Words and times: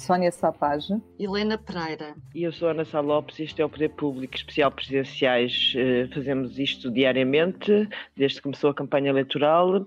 Sónia 0.00 0.32
Sapage, 0.32 0.94
Helena 1.18 1.58
Pereira. 1.58 2.14
E 2.34 2.42
eu 2.42 2.52
sou 2.52 2.68
Ana 2.68 2.86
Sá 2.86 3.00
Lopes 3.00 3.38
e 3.38 3.42
este 3.42 3.60
é 3.60 3.64
o 3.66 3.68
Poder 3.68 3.90
Público 3.90 4.34
Especial 4.34 4.72
Presidenciais. 4.72 5.74
Eh, 5.76 6.08
fazemos 6.14 6.58
isto 6.58 6.90
diariamente, 6.90 7.86
desde 8.16 8.38
que 8.38 8.44
começou 8.44 8.70
a 8.70 8.74
campanha 8.74 9.10
eleitoral. 9.10 9.86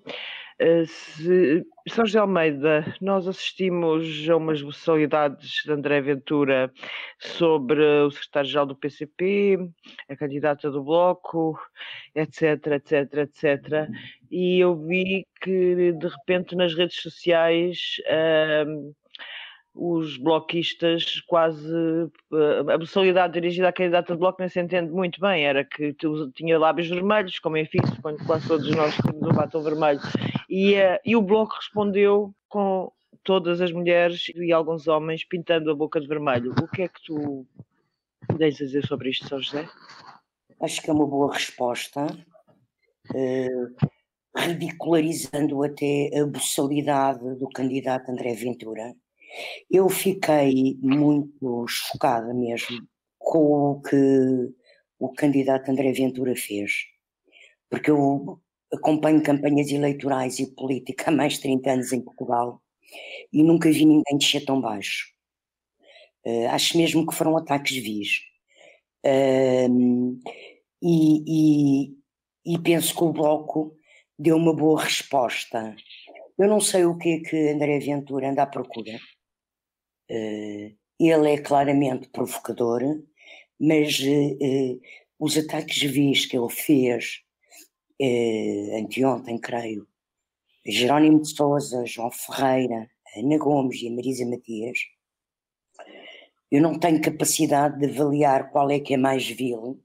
Eh, 0.59 0.85
se, 0.85 1.65
São 1.89 2.05
José 2.05 2.19
Almeida, 2.19 2.95
nós 3.01 3.27
assistimos 3.27 4.29
a 4.29 4.37
umas 4.37 4.61
vocalidades 4.61 5.63
de 5.65 5.71
André 5.71 5.99
Ventura 5.99 6.71
sobre 7.17 7.83
o 7.83 8.11
secretário-geral 8.11 8.67
do 8.67 8.75
PCP, 8.75 9.57
a 10.07 10.15
candidata 10.15 10.69
do 10.69 10.83
Bloco, 10.83 11.59
etc, 12.13 12.67
etc, 12.67 13.13
etc. 13.17 13.89
E 14.29 14.59
eu 14.59 14.75
vi 14.77 15.25
que, 15.41 15.91
de 15.91 16.07
repente, 16.07 16.55
nas 16.55 16.75
redes 16.75 17.01
sociais... 17.01 17.95
Uh, 18.05 18.93
os 19.75 20.17
bloquistas 20.17 21.19
quase 21.21 21.67
a 22.71 22.77
personalidade 22.77 23.33
dirigida 23.33 23.69
à 23.69 23.73
candidata 23.73 24.13
de 24.13 24.19
bloco 24.19 24.37
nem 24.39 24.47
se 24.47 24.59
entende 24.59 24.91
muito 24.91 25.19
bem, 25.19 25.45
era 25.45 25.65
que 25.65 25.95
tinha 26.35 26.59
lábios 26.59 26.87
vermelhos, 26.87 27.39
como 27.39 27.57
é 27.57 27.65
fixo, 27.65 27.99
quando 28.01 28.23
quase 28.25 28.47
todos 28.47 28.69
nós 28.75 28.95
temos 28.97 29.21
um 29.21 29.33
batom 29.33 29.63
vermelho, 29.63 29.99
e, 30.47 30.75
uh, 30.75 30.99
e 31.03 31.15
o 31.15 31.21
bloco 31.21 31.55
respondeu 31.55 32.33
com 32.47 32.91
todas 33.23 33.61
as 33.61 33.71
mulheres 33.71 34.27
e 34.35 34.51
alguns 34.51 34.87
homens 34.87 35.23
pintando 35.23 35.71
a 35.71 35.75
boca 35.75 35.99
de 35.99 36.07
vermelho. 36.07 36.53
O 36.61 36.67
que 36.67 36.83
é 36.83 36.87
que 36.87 37.01
tu 37.03 37.47
tens 38.37 38.61
a 38.61 38.65
dizer 38.65 38.85
sobre 38.85 39.09
isto, 39.09 39.27
São 39.27 39.41
José? 39.41 39.67
Acho 40.61 40.81
que 40.81 40.89
é 40.89 40.93
uma 40.93 41.07
boa 41.07 41.33
resposta, 41.33 42.05
uh, 42.05 43.75
ridicularizando 44.37 45.63
até 45.63 46.11
a 46.15 46.25
boçalidade 46.27 47.35
do 47.39 47.49
candidato 47.49 48.11
André 48.11 48.35
Ventura 48.35 48.93
eu 49.69 49.89
fiquei 49.89 50.77
muito 50.81 51.65
chocada 51.67 52.33
mesmo 52.33 52.87
com 53.17 53.71
o 53.71 53.81
que 53.81 54.53
o 54.99 55.09
candidato 55.13 55.69
André 55.69 55.91
Ventura 55.93 56.35
fez, 56.35 56.85
porque 57.69 57.91
eu 57.91 58.39
acompanho 58.73 59.23
campanhas 59.23 59.71
eleitorais 59.71 60.39
e 60.39 60.53
política 60.55 61.09
há 61.09 61.13
mais 61.13 61.33
de 61.33 61.41
30 61.41 61.71
anos 61.71 61.93
em 61.93 62.01
Portugal 62.01 62.61
e 63.31 63.43
nunca 63.43 63.71
vi 63.71 63.85
ninguém 63.85 64.17
descer 64.17 64.45
tão 64.45 64.59
baixo. 64.59 65.11
Uh, 66.25 66.47
acho 66.49 66.77
mesmo 66.77 67.05
que 67.05 67.15
foram 67.15 67.37
ataques 67.37 67.75
vis. 67.77 68.21
Uh, 69.05 70.19
e, 70.81 71.87
e, 72.45 72.53
e 72.53 72.59
penso 72.59 72.95
que 72.95 73.03
o 73.03 73.11
Bloco 73.11 73.77
deu 74.17 74.37
uma 74.37 74.55
boa 74.55 74.81
resposta. 74.81 75.75
Eu 76.37 76.47
não 76.47 76.59
sei 76.59 76.85
o 76.85 76.97
que 76.97 77.09
é 77.09 77.19
que 77.19 77.49
André 77.49 77.79
Ventura 77.79 78.29
anda 78.29 78.43
à 78.43 78.47
procura. 78.47 78.99
Uh, 80.09 80.75
ele 80.99 81.31
é 81.31 81.37
claramente 81.37 82.09
provocador, 82.09 82.81
mas 83.59 83.99
uh, 83.99 84.81
os 85.19 85.37
ataques 85.37 85.81
vis 85.81 86.25
que 86.25 86.37
ele 86.37 86.49
fez 86.49 87.21
anteontem, 88.77 89.37
creio, 89.37 89.87
Jerónimo 90.65 91.21
de 91.21 91.29
Souza, 91.29 91.85
João 91.85 92.11
Ferreira, 92.11 92.89
Ana 93.15 93.37
Gomes 93.37 93.81
e 93.81 93.87
a 93.87 93.91
Marisa 93.91 94.25
Matias, 94.25 94.79
eu 96.51 96.61
não 96.61 96.77
tenho 96.77 97.01
capacidade 97.01 97.79
de 97.79 97.85
avaliar 97.85 98.51
qual 98.51 98.69
é 98.69 98.79
que 98.79 98.93
é 98.93 98.97
mais 98.97 99.25
vil, 99.25 99.81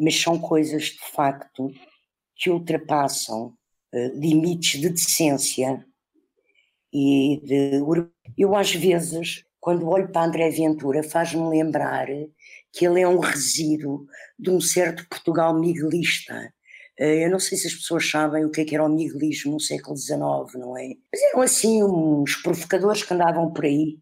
mas 0.00 0.18
são 0.18 0.38
coisas 0.38 0.84
de 0.84 1.10
facto 1.12 1.70
que 2.34 2.48
ultrapassam 2.48 3.54
limites 4.14 4.80
de 4.80 4.88
decência 4.88 5.84
e 6.92 7.40
de 7.44 7.82
eu 8.36 8.54
às 8.54 8.74
vezes 8.74 9.44
quando 9.60 9.88
olho 9.88 10.10
para 10.10 10.24
André 10.24 10.50
Ventura 10.50 11.02
faz-me 11.02 11.48
lembrar 11.48 12.06
que 12.72 12.86
ele 12.86 13.00
é 13.00 13.08
um 13.08 13.18
resíduo 13.18 14.06
de 14.38 14.50
um 14.50 14.60
certo 14.60 15.06
Portugal 15.08 15.58
miguelista 15.58 16.52
eh, 16.98 17.24
eu 17.24 17.30
não 17.30 17.38
sei 17.38 17.56
se 17.56 17.68
as 17.68 17.74
pessoas 17.74 18.10
sabem 18.10 18.44
o 18.44 18.50
que, 18.50 18.62
é 18.62 18.64
que 18.64 18.74
era 18.74 18.84
o 18.84 18.88
miguelismo 18.88 19.52
no 19.52 19.60
século 19.60 19.96
XIX, 19.96 20.18
não 20.54 20.76
é? 20.76 20.94
Mas 21.12 21.22
eram 21.22 21.42
assim 21.42 21.82
uns 21.82 22.36
provocadores 22.36 23.02
que 23.04 23.14
andavam 23.14 23.52
por 23.52 23.64
aí, 23.64 23.98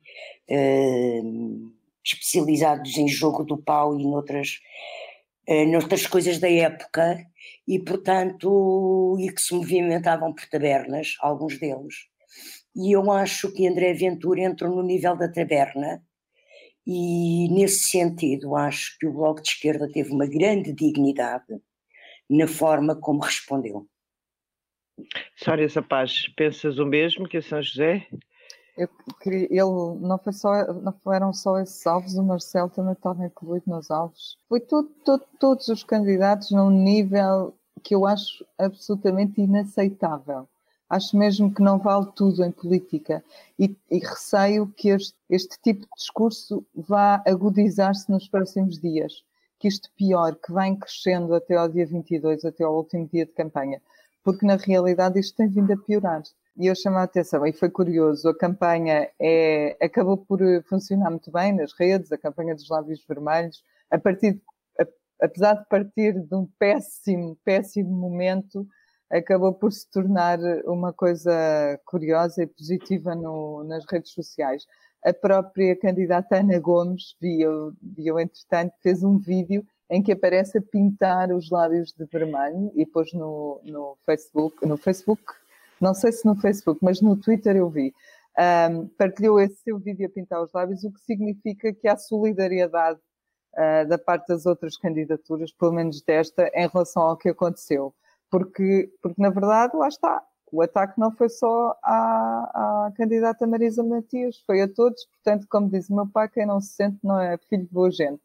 eh, 0.48 1.20
especializados 2.04 2.96
em 2.96 3.08
jogo 3.08 3.44
do 3.44 3.58
pau 3.58 3.98
e 3.98 4.04
noutras, 4.04 4.60
eh, 5.46 5.66
noutras 5.66 6.06
coisas 6.06 6.38
da 6.38 6.50
época, 6.50 7.18
e 7.68 7.78
portanto, 7.80 9.16
e 9.20 9.30
que 9.32 9.42
se 9.42 9.54
movimentavam 9.54 10.32
por 10.32 10.46
tabernas, 10.48 11.16
alguns 11.20 11.58
deles 11.58 11.94
e 12.76 12.92
eu 12.92 13.10
acho 13.10 13.50
que 13.52 13.66
André 13.66 13.94
Ventura 13.94 14.42
entrou 14.42 14.76
no 14.76 14.82
nível 14.82 15.16
da 15.16 15.32
taberna 15.32 16.02
e 16.86 17.48
nesse 17.50 17.88
sentido 17.88 18.54
acho 18.54 18.98
que 18.98 19.06
o 19.06 19.12
Bloco 19.14 19.40
de 19.40 19.48
Esquerda 19.48 19.90
teve 19.90 20.12
uma 20.12 20.26
grande 20.26 20.74
dignidade 20.74 21.58
na 22.28 22.46
forma 22.46 22.94
como 22.94 23.20
respondeu. 23.20 23.88
Sória 25.36 25.68
Sapaz, 25.70 26.28
pensas 26.36 26.78
o 26.78 26.84
mesmo 26.84 27.26
que 27.26 27.38
a 27.38 27.42
São 27.42 27.62
José? 27.62 28.06
Eu 28.76 28.88
queria, 29.22 29.48
ele 29.50 30.00
não 30.00 30.18
foi 30.22 30.34
só, 30.34 30.72
não 30.74 30.92
foram 31.02 31.32
só 31.32 31.58
esses 31.58 31.86
alvos, 31.86 32.14
o 32.14 32.22
Marcelo 32.22 32.68
também 32.68 32.92
estava 32.92 33.24
incluído 33.24 33.64
nos 33.68 33.90
alvos. 33.90 34.38
Foi 34.50 34.60
tudo, 34.60 34.90
tudo, 35.02 35.24
todos 35.40 35.68
os 35.68 35.82
candidatos 35.82 36.50
num 36.50 36.70
nível 36.70 37.54
que 37.82 37.94
eu 37.94 38.06
acho 38.06 38.44
absolutamente 38.58 39.40
inaceitável 39.40 40.46
Acho 40.88 41.16
mesmo 41.16 41.52
que 41.52 41.62
não 41.62 41.78
vale 41.78 42.06
tudo 42.14 42.44
em 42.44 42.52
política 42.52 43.24
e, 43.58 43.76
e 43.90 43.98
receio 43.98 44.68
que 44.68 44.90
este, 44.90 45.16
este, 45.28 45.58
tipo 45.60 45.80
de 45.80 45.88
discurso 45.96 46.64
vá 46.74 47.22
agudizar-se 47.26 48.10
nos 48.10 48.28
próximos 48.28 48.80
dias. 48.80 49.24
Que 49.58 49.68
isto 49.68 49.90
pior, 49.96 50.36
que 50.36 50.52
vai 50.52 50.76
crescendo 50.76 51.34
até 51.34 51.56
ao 51.56 51.68
dia 51.68 51.86
22, 51.86 52.44
até 52.44 52.62
ao 52.62 52.76
último 52.76 53.08
dia 53.08 53.26
de 53.26 53.32
campanha, 53.32 53.80
porque 54.22 54.46
na 54.46 54.56
realidade 54.56 55.18
isto 55.18 55.36
tem 55.36 55.48
vindo 55.48 55.72
a 55.72 55.76
piorar. 55.76 56.22
E 56.58 56.66
eu 56.68 56.74
chamo 56.74 56.98
a 56.98 57.02
atenção, 57.02 57.46
e 57.46 57.52
foi 57.52 57.68
curioso, 57.68 58.28
a 58.28 58.36
campanha 58.36 59.10
é, 59.20 59.76
acabou 59.80 60.16
por 60.16 60.40
funcionar 60.68 61.10
muito 61.10 61.30
bem 61.30 61.52
nas 61.52 61.72
redes, 61.72 62.10
a 62.12 62.18
campanha 62.18 62.54
dos 62.54 62.68
lábios 62.68 63.04
vermelhos, 63.06 63.62
a 63.90 63.98
partir, 63.98 64.40
a, 64.80 64.86
apesar 65.24 65.54
de 65.54 65.68
partir 65.68 66.18
de 66.18 66.34
um 66.34 66.46
péssimo, 66.58 67.36
péssimo 67.44 67.90
momento, 67.90 68.66
acabou 69.10 69.52
por 69.52 69.72
se 69.72 69.88
tornar 69.90 70.38
uma 70.64 70.92
coisa 70.92 71.80
curiosa 71.84 72.42
e 72.42 72.46
positiva 72.46 73.14
no, 73.14 73.64
nas 73.64 73.84
redes 73.86 74.12
sociais. 74.12 74.66
A 75.04 75.12
própria 75.12 75.76
candidata 75.76 76.36
Ana 76.38 76.58
Gomes, 76.58 77.14
viu, 77.20 77.72
viu 77.80 78.18
entretanto, 78.18 78.74
fez 78.82 79.04
um 79.04 79.18
vídeo 79.18 79.64
em 79.88 80.02
que 80.02 80.12
aparece 80.12 80.58
a 80.58 80.62
pintar 80.62 81.30
os 81.30 81.48
lábios 81.50 81.92
de 81.92 82.04
vermelho 82.06 82.72
e 82.74 82.84
pôs 82.84 83.12
no, 83.12 83.60
no 83.64 83.96
Facebook, 84.04 84.66
no 84.66 84.76
Facebook, 84.76 85.22
não 85.80 85.94
sei 85.94 86.10
se 86.10 86.26
no 86.26 86.34
Facebook, 86.34 86.80
mas 86.82 87.00
no 87.00 87.16
Twitter 87.16 87.56
eu 87.56 87.70
vi. 87.70 87.94
Um, 88.38 88.88
partilhou 88.88 89.40
esse 89.40 89.62
seu 89.62 89.78
vídeo 89.78 90.06
a 90.06 90.10
pintar 90.10 90.42
os 90.42 90.52
lábios, 90.52 90.82
o 90.82 90.92
que 90.92 91.00
significa 91.00 91.72
que 91.72 91.86
há 91.86 91.96
solidariedade 91.96 92.98
uh, 93.54 93.88
da 93.88 93.96
parte 93.96 94.26
das 94.26 94.44
outras 94.44 94.76
candidaturas, 94.76 95.52
pelo 95.52 95.72
menos 95.72 96.02
desta, 96.02 96.50
em 96.52 96.66
relação 96.66 97.02
ao 97.02 97.16
que 97.16 97.28
aconteceu 97.28 97.94
porque, 98.36 98.92
porque 99.00 99.22
na 99.22 99.30
verdade, 99.30 99.74
lá 99.74 99.88
está, 99.88 100.22
o 100.52 100.60
ataque 100.60 101.00
não 101.00 101.10
foi 101.10 101.30
só 101.30 101.74
à, 101.82 102.86
à, 102.86 102.92
candidata 102.94 103.46
Marisa 103.46 103.82
Matias, 103.82 104.36
foi 104.46 104.60
a 104.60 104.68
todos, 104.68 105.06
portanto, 105.06 105.46
como 105.48 105.70
diz 105.70 105.88
o 105.88 105.96
meu 105.96 106.06
pai, 106.06 106.28
quem 106.28 106.44
não 106.44 106.60
se 106.60 106.74
sente 106.74 106.98
não 107.02 107.18
é 107.18 107.38
filho 107.38 107.64
de 107.64 107.72
boa 107.72 107.90
gente. 107.90 108.20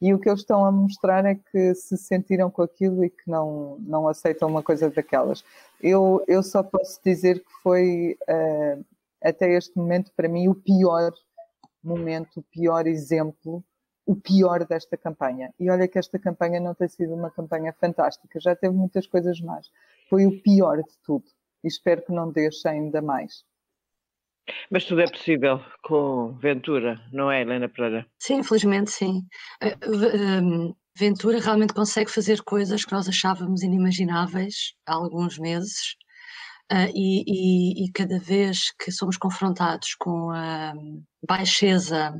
E 0.00 0.14
o 0.14 0.20
que 0.20 0.28
eles 0.28 0.40
estão 0.42 0.64
a 0.64 0.70
mostrar 0.70 1.24
é 1.24 1.34
que 1.34 1.74
se 1.74 1.96
sentiram 1.96 2.48
com 2.48 2.62
aquilo 2.62 3.04
e 3.04 3.10
que 3.10 3.28
não, 3.28 3.76
não 3.80 4.06
aceitam 4.06 4.48
uma 4.48 4.62
coisa 4.62 4.88
daquelas. 4.88 5.42
Eu, 5.80 6.22
eu 6.28 6.44
só 6.44 6.62
posso 6.62 7.00
dizer 7.04 7.40
que 7.40 7.50
foi, 7.60 8.16
uh, 8.28 8.84
até 9.20 9.50
este 9.52 9.76
momento, 9.76 10.12
para 10.14 10.28
mim, 10.28 10.46
o 10.46 10.54
pior 10.54 11.12
momento, 11.82 12.38
o 12.38 12.42
pior 12.42 12.86
exemplo 12.86 13.64
o 14.06 14.14
pior 14.14 14.64
desta 14.64 14.96
campanha. 14.96 15.52
E 15.58 15.68
olha 15.68 15.88
que 15.88 15.98
esta 15.98 16.18
campanha 16.18 16.60
não 16.60 16.74
tem 16.74 16.88
sido 16.88 17.12
uma 17.12 17.30
campanha 17.30 17.72
fantástica, 17.72 18.38
já 18.40 18.54
teve 18.54 18.74
muitas 18.74 19.06
coisas 19.06 19.40
más. 19.40 19.68
Foi 20.08 20.24
o 20.24 20.40
pior 20.40 20.76
de 20.78 20.96
tudo. 21.04 21.24
E 21.64 21.68
espero 21.68 22.02
que 22.02 22.12
não 22.12 22.30
deixe 22.30 22.68
ainda 22.68 23.02
mais. 23.02 23.44
Mas 24.70 24.84
tudo 24.84 25.00
é 25.00 25.10
possível 25.10 25.60
com 25.82 26.32
Ventura, 26.38 27.00
não 27.12 27.30
é, 27.30 27.42
Helena 27.42 27.68
Pereira? 27.68 28.06
Sim, 28.22 28.36
infelizmente 28.36 28.92
sim. 28.92 29.26
Eh, 29.60 29.76
ehm, 29.82 30.72
Ventura 30.96 31.40
realmente 31.40 31.74
consegue 31.74 32.10
fazer 32.10 32.42
coisas 32.42 32.84
que 32.84 32.92
nós 32.92 33.08
achávamos 33.08 33.62
inimagináveis 33.62 34.74
há 34.86 34.94
alguns 34.94 35.38
meses. 35.38 35.96
uh, 36.72 36.90
e, 36.94 37.22
e, 37.26 37.84
e, 37.84 37.92
cada 37.92 38.18
vez 38.18 38.72
que 38.72 38.90
somos 38.90 39.16
confrontados 39.16 39.94
com 39.94 40.30
a 40.30 40.72
baixeza 41.26 42.12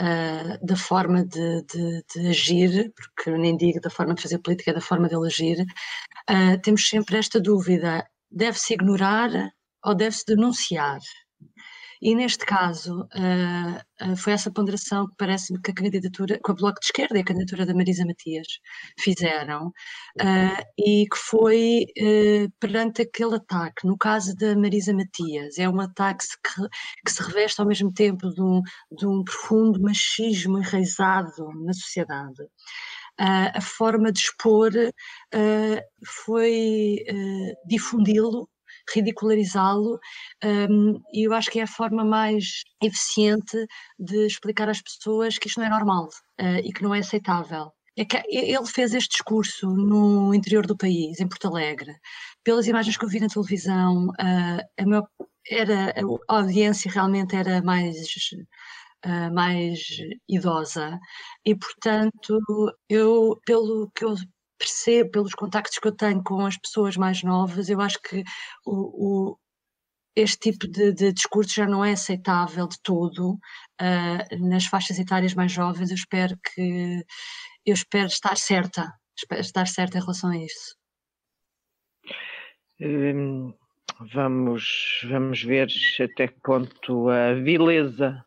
uh, 0.00 0.66
da 0.66 0.76
forma 0.76 1.24
de, 1.24 1.62
de, 1.62 2.04
de, 2.14 2.28
agir, 2.28 2.92
porque 2.94 3.30
eu 3.30 3.38
nem 3.38 3.56
digo 3.56 3.80
da 3.80 3.90
forma 3.90 4.14
de 4.14 4.22
fazer 4.22 4.38
política, 4.38 4.70
é 4.70 4.74
da 4.74 4.80
forma 4.80 5.08
de 5.08 5.14
ele 5.14 5.26
agir, 5.26 5.60
uh, 6.30 6.60
temos 6.62 6.88
sempre 6.88 7.18
esta 7.18 7.40
dúvida: 7.40 8.06
deve-se 8.30 8.74
ignorar 8.74 9.30
ou 9.84 9.94
deve-se 9.94 10.24
denunciar? 10.26 10.98
E 12.00 12.14
neste 12.14 12.44
caso 12.44 13.02
uh, 13.02 14.10
uh, 14.12 14.16
foi 14.16 14.32
essa 14.32 14.50
ponderação 14.50 15.06
que 15.06 15.14
parece-me 15.16 15.60
que 15.60 15.70
a 15.70 15.74
candidatura, 15.74 16.38
com 16.42 16.52
a 16.52 16.54
Bloco 16.54 16.80
de 16.80 16.86
Esquerda 16.86 17.16
e 17.16 17.20
a 17.20 17.24
candidatura 17.24 17.64
da 17.64 17.74
Marisa 17.74 18.04
Matias 18.04 18.46
fizeram, 19.00 19.68
uh, 19.68 20.62
e 20.78 21.06
que 21.08 21.16
foi 21.16 21.86
perante 22.60 23.02
aquele 23.02 23.36
ataque, 23.36 23.86
no 23.86 23.96
caso 23.96 24.34
da 24.36 24.56
Marisa 24.56 24.92
Matias, 24.92 25.58
é 25.58 25.68
um 25.68 25.80
ataque 25.80 26.24
que, 26.44 26.68
que 27.04 27.12
se 27.12 27.22
reveste 27.22 27.60
ao 27.60 27.66
mesmo 27.66 27.92
tempo 27.92 28.28
de 28.30 28.42
um, 28.42 28.60
de 28.92 29.06
um 29.06 29.24
profundo 29.24 29.80
machismo 29.80 30.58
enraizado 30.58 31.48
na 31.64 31.72
sociedade. 31.72 32.42
A 33.18 33.60
forma 33.62 34.12
de 34.12 34.20
expor 34.20 34.70
foi 36.04 36.98
difundi-lo 37.66 38.48
ridicularizá-lo, 38.94 39.98
um, 40.44 41.00
e 41.12 41.26
eu 41.26 41.32
acho 41.32 41.50
que 41.50 41.60
é 41.60 41.62
a 41.62 41.66
forma 41.66 42.04
mais 42.04 42.62
eficiente 42.82 43.66
de 43.98 44.26
explicar 44.26 44.68
às 44.68 44.80
pessoas 44.82 45.38
que 45.38 45.48
isto 45.48 45.60
não 45.60 45.66
é 45.66 45.70
normal 45.70 46.08
uh, 46.40 46.58
e 46.64 46.72
que 46.72 46.82
não 46.82 46.94
é 46.94 47.00
aceitável. 47.00 47.72
É 47.98 48.04
que 48.04 48.22
ele 48.28 48.66
fez 48.66 48.92
este 48.92 49.12
discurso 49.12 49.68
no 49.68 50.34
interior 50.34 50.66
do 50.66 50.76
país, 50.76 51.18
em 51.18 51.28
Porto 51.28 51.48
Alegre. 51.48 51.96
Pelas 52.44 52.66
imagens 52.66 52.96
que 52.96 53.04
eu 53.04 53.08
vi 53.08 53.20
na 53.20 53.28
televisão, 53.28 54.08
uh, 54.08 54.60
a, 54.78 54.86
maior, 54.86 55.08
era, 55.50 55.94
a 56.28 56.36
audiência 56.36 56.90
realmente 56.90 57.34
era 57.34 57.62
mais 57.62 57.96
Uh, 59.04 59.32
mais 59.32 59.78
idosa 60.28 60.98
e 61.44 61.54
portanto 61.54 62.40
eu 62.88 63.38
pelo 63.44 63.88
que 63.94 64.04
eu 64.04 64.16
percebo 64.58 65.10
pelos 65.10 65.34
contactos 65.34 65.78
que 65.78 65.88
eu 65.88 65.96
tenho 65.96 66.22
com 66.22 66.44
as 66.44 66.56
pessoas 66.56 66.96
mais 66.96 67.22
novas, 67.22 67.68
eu 67.68 67.80
acho 67.80 68.00
que 68.02 68.22
o, 68.64 69.32
o 69.32 69.38
este 70.16 70.50
tipo 70.50 70.66
de, 70.66 70.92
de, 70.92 71.12
discurso 71.12 71.54
já 71.54 71.66
não 71.66 71.84
é 71.84 71.92
aceitável 71.92 72.66
de 72.66 72.80
todo 72.82 73.34
uh, 73.34 74.48
nas 74.48 74.64
faixas 74.64 74.98
etárias 74.98 75.34
mais 75.34 75.52
jovens. 75.52 75.90
Eu 75.90 75.94
espero 75.94 76.34
que 76.38 77.04
eu 77.66 77.74
espero 77.74 78.06
estar 78.06 78.36
certa, 78.36 78.90
espero 79.16 79.42
estar 79.42 79.66
certa 79.66 79.98
em 79.98 80.00
relação 80.00 80.30
a 80.30 80.38
isso. 80.38 80.74
Hum, 82.80 83.52
vamos, 84.14 85.02
vamos 85.08 85.42
ver 85.42 85.68
até 86.00 86.28
que 86.28 86.40
ponto 86.40 87.10
a 87.10 87.34
vileza 87.34 88.24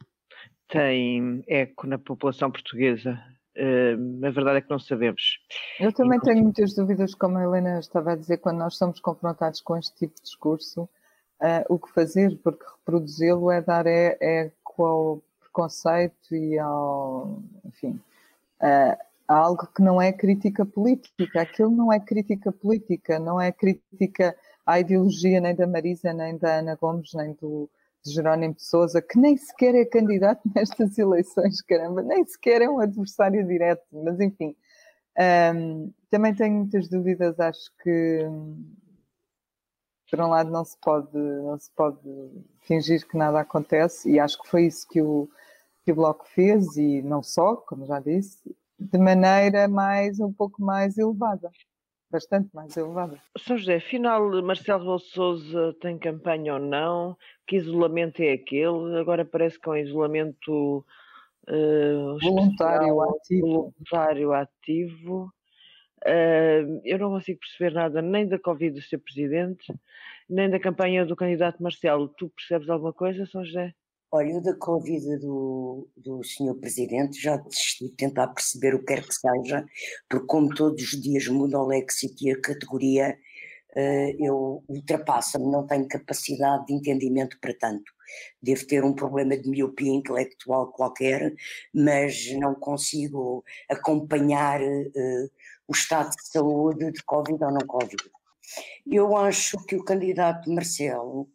tem 0.67 1.43
eco 1.47 1.87
na 1.87 1.97
população 1.97 2.51
portuguesa 2.51 3.19
Uh, 3.59 4.25
a 4.25 4.29
verdade 4.29 4.59
é 4.59 4.61
que 4.61 4.69
não 4.69 4.79
sabemos. 4.79 5.39
Eu 5.79 5.91
também 5.91 6.17
Inclusive... 6.17 6.33
tenho 6.33 6.43
muitas 6.43 6.73
dúvidas, 6.73 7.13
como 7.13 7.37
a 7.37 7.43
Helena 7.43 7.79
estava 7.79 8.13
a 8.13 8.15
dizer, 8.15 8.37
quando 8.37 8.59
nós 8.59 8.77
somos 8.77 8.99
confrontados 9.01 9.59
com 9.59 9.75
este 9.75 9.93
tipo 9.97 10.15
de 10.15 10.21
discurso, 10.21 10.83
uh, 10.83 11.65
o 11.67 11.77
que 11.77 11.91
fazer, 11.91 12.37
porque 12.43 12.63
reproduzi-lo 12.77 13.51
é 13.51 13.61
dar 13.61 13.85
é, 13.85 14.17
é 14.21 14.51
ao 14.77 15.21
preconceito 15.41 16.33
e 16.33 16.57
ao, 16.57 17.41
enfim, 17.65 17.99
uh, 18.61 18.97
algo 19.27 19.67
que 19.67 19.81
não 19.81 20.01
é 20.01 20.13
crítica 20.13 20.65
política. 20.65 21.41
Aquilo 21.41 21.71
não 21.71 21.91
é 21.91 21.99
crítica 21.99 22.51
política, 22.51 23.19
não 23.19 23.41
é 23.41 23.51
crítica 23.51 24.35
à 24.65 24.79
ideologia 24.79 25.41
nem 25.41 25.53
da 25.53 25.67
Marisa, 25.67 26.13
nem 26.13 26.37
da 26.37 26.59
Ana 26.59 26.75
Gomes, 26.75 27.13
nem 27.13 27.33
do, 27.33 27.69
de 28.09 28.15
Jerónimo 28.15 28.55
de 28.55 28.63
Souza, 28.63 29.01
que 29.01 29.17
nem 29.17 29.37
sequer 29.37 29.75
é 29.75 29.85
candidato 29.85 30.41
nestas 30.55 30.97
eleições, 30.97 31.61
caramba, 31.61 32.01
nem 32.01 32.25
sequer 32.25 32.61
é 32.61 32.69
um 32.69 32.79
adversário 32.79 33.45
direto, 33.47 33.83
mas 33.91 34.19
enfim. 34.19 34.55
Um, 35.55 35.91
também 36.09 36.33
tenho 36.33 36.55
muitas 36.55 36.87
dúvidas, 36.87 37.39
acho 37.39 37.71
que 37.83 38.25
por 40.09 40.21
um 40.21 40.27
lado 40.27 40.49
não 40.49 40.65
se 40.65 40.77
pode, 40.79 41.17
não 41.17 41.57
se 41.59 41.69
pode 41.75 41.99
fingir 42.61 43.07
que 43.07 43.17
nada 43.17 43.41
acontece, 43.41 44.09
e 44.09 44.19
acho 44.19 44.41
que 44.41 44.49
foi 44.49 44.65
isso 44.65 44.87
que 44.87 45.01
o, 45.01 45.29
que 45.83 45.91
o 45.91 45.95
Bloco 45.95 46.25
fez, 46.27 46.77
e 46.77 47.01
não 47.01 47.21
só, 47.21 47.55
como 47.55 47.85
já 47.85 47.99
disse, 47.99 48.55
de 48.79 48.97
maneira 48.97 49.67
mais 49.67 50.19
um 50.19 50.31
pouco 50.31 50.61
mais 50.61 50.97
elevada 50.97 51.51
bastante 52.11 52.49
mais 52.53 52.75
elevada. 52.75 53.21
São 53.37 53.57
José, 53.57 53.75
afinal, 53.75 54.29
Marcelo 54.43 54.79
Rebelo 54.79 54.99
Souza 54.99 55.75
tem 55.79 55.97
campanha 55.97 56.55
ou 56.55 56.59
não? 56.59 57.17
Que 57.47 57.57
isolamento 57.57 58.21
é 58.21 58.33
aquele? 58.33 58.99
Agora 58.99 59.25
parece 59.25 59.59
que 59.59 59.69
é 59.69 59.71
um 59.71 59.77
isolamento 59.77 60.85
uh, 61.47 62.19
voluntário 62.21 63.01
ativo. 63.01 63.47
Voluntário 63.47 64.33
ativo. 64.33 65.33
Uh, 66.05 66.81
eu 66.85 66.97
não 66.97 67.09
consigo 67.11 67.39
perceber 67.39 67.73
nada 67.73 68.01
nem 68.01 68.27
da 68.27 68.39
Covid 68.39 68.73
do 68.73 68.81
Sr. 68.81 68.99
Presidente, 68.99 69.73
nem 70.29 70.49
da 70.49 70.59
campanha 70.59 71.05
do 71.05 71.15
candidato 71.15 71.61
Marcelo. 71.61 72.07
Tu 72.17 72.29
percebes 72.29 72.69
alguma 72.69 72.93
coisa, 72.93 73.25
São 73.25 73.43
José? 73.43 73.73
Olha, 74.11 74.41
da 74.41 74.55
Covid 74.55 75.17
do, 75.17 75.87
do 75.95 76.23
senhor 76.23 76.55
Presidente 76.55 77.21
já 77.21 77.37
desisti 77.37 77.89
de 77.89 77.95
tentar 77.95 78.27
perceber 78.29 78.73
o 78.73 78.79
que 78.79 78.85
quer 78.85 79.05
que 79.05 79.13
seja, 79.13 79.63
porque 80.09 80.25
como 80.25 80.49
todos 80.55 80.81
os 80.81 80.99
dias 80.99 81.27
muda 81.27 81.59
o 81.59 81.67
lexito 81.67 82.15
e 82.23 82.31
a 82.31 82.41
categoria, 82.41 83.15
uh, 83.75 84.15
eu 84.19 84.63
ultrapassa-me, 84.67 85.51
não 85.51 85.67
tenho 85.67 85.87
capacidade 85.87 86.65
de 86.65 86.73
entendimento 86.73 87.37
para 87.39 87.53
tanto. 87.53 87.83
Devo 88.41 88.65
ter 88.65 88.83
um 88.83 88.95
problema 88.95 89.37
de 89.37 89.47
miopia 89.47 89.93
intelectual 89.93 90.71
qualquer, 90.71 91.31
mas 91.71 92.33
não 92.39 92.55
consigo 92.55 93.43
acompanhar 93.69 94.59
uh, 94.59 95.31
o 95.67 95.71
estado 95.71 96.09
de 96.09 96.27
saúde 96.31 96.91
de 96.91 97.03
Covid 97.03 97.43
ou 97.43 97.51
não 97.51 97.67
Covid. 97.67 98.03
Eu 98.87 99.15
acho 99.15 99.63
que 99.67 99.75
o 99.75 99.83
candidato 99.83 100.49
Marcelo 100.49 101.29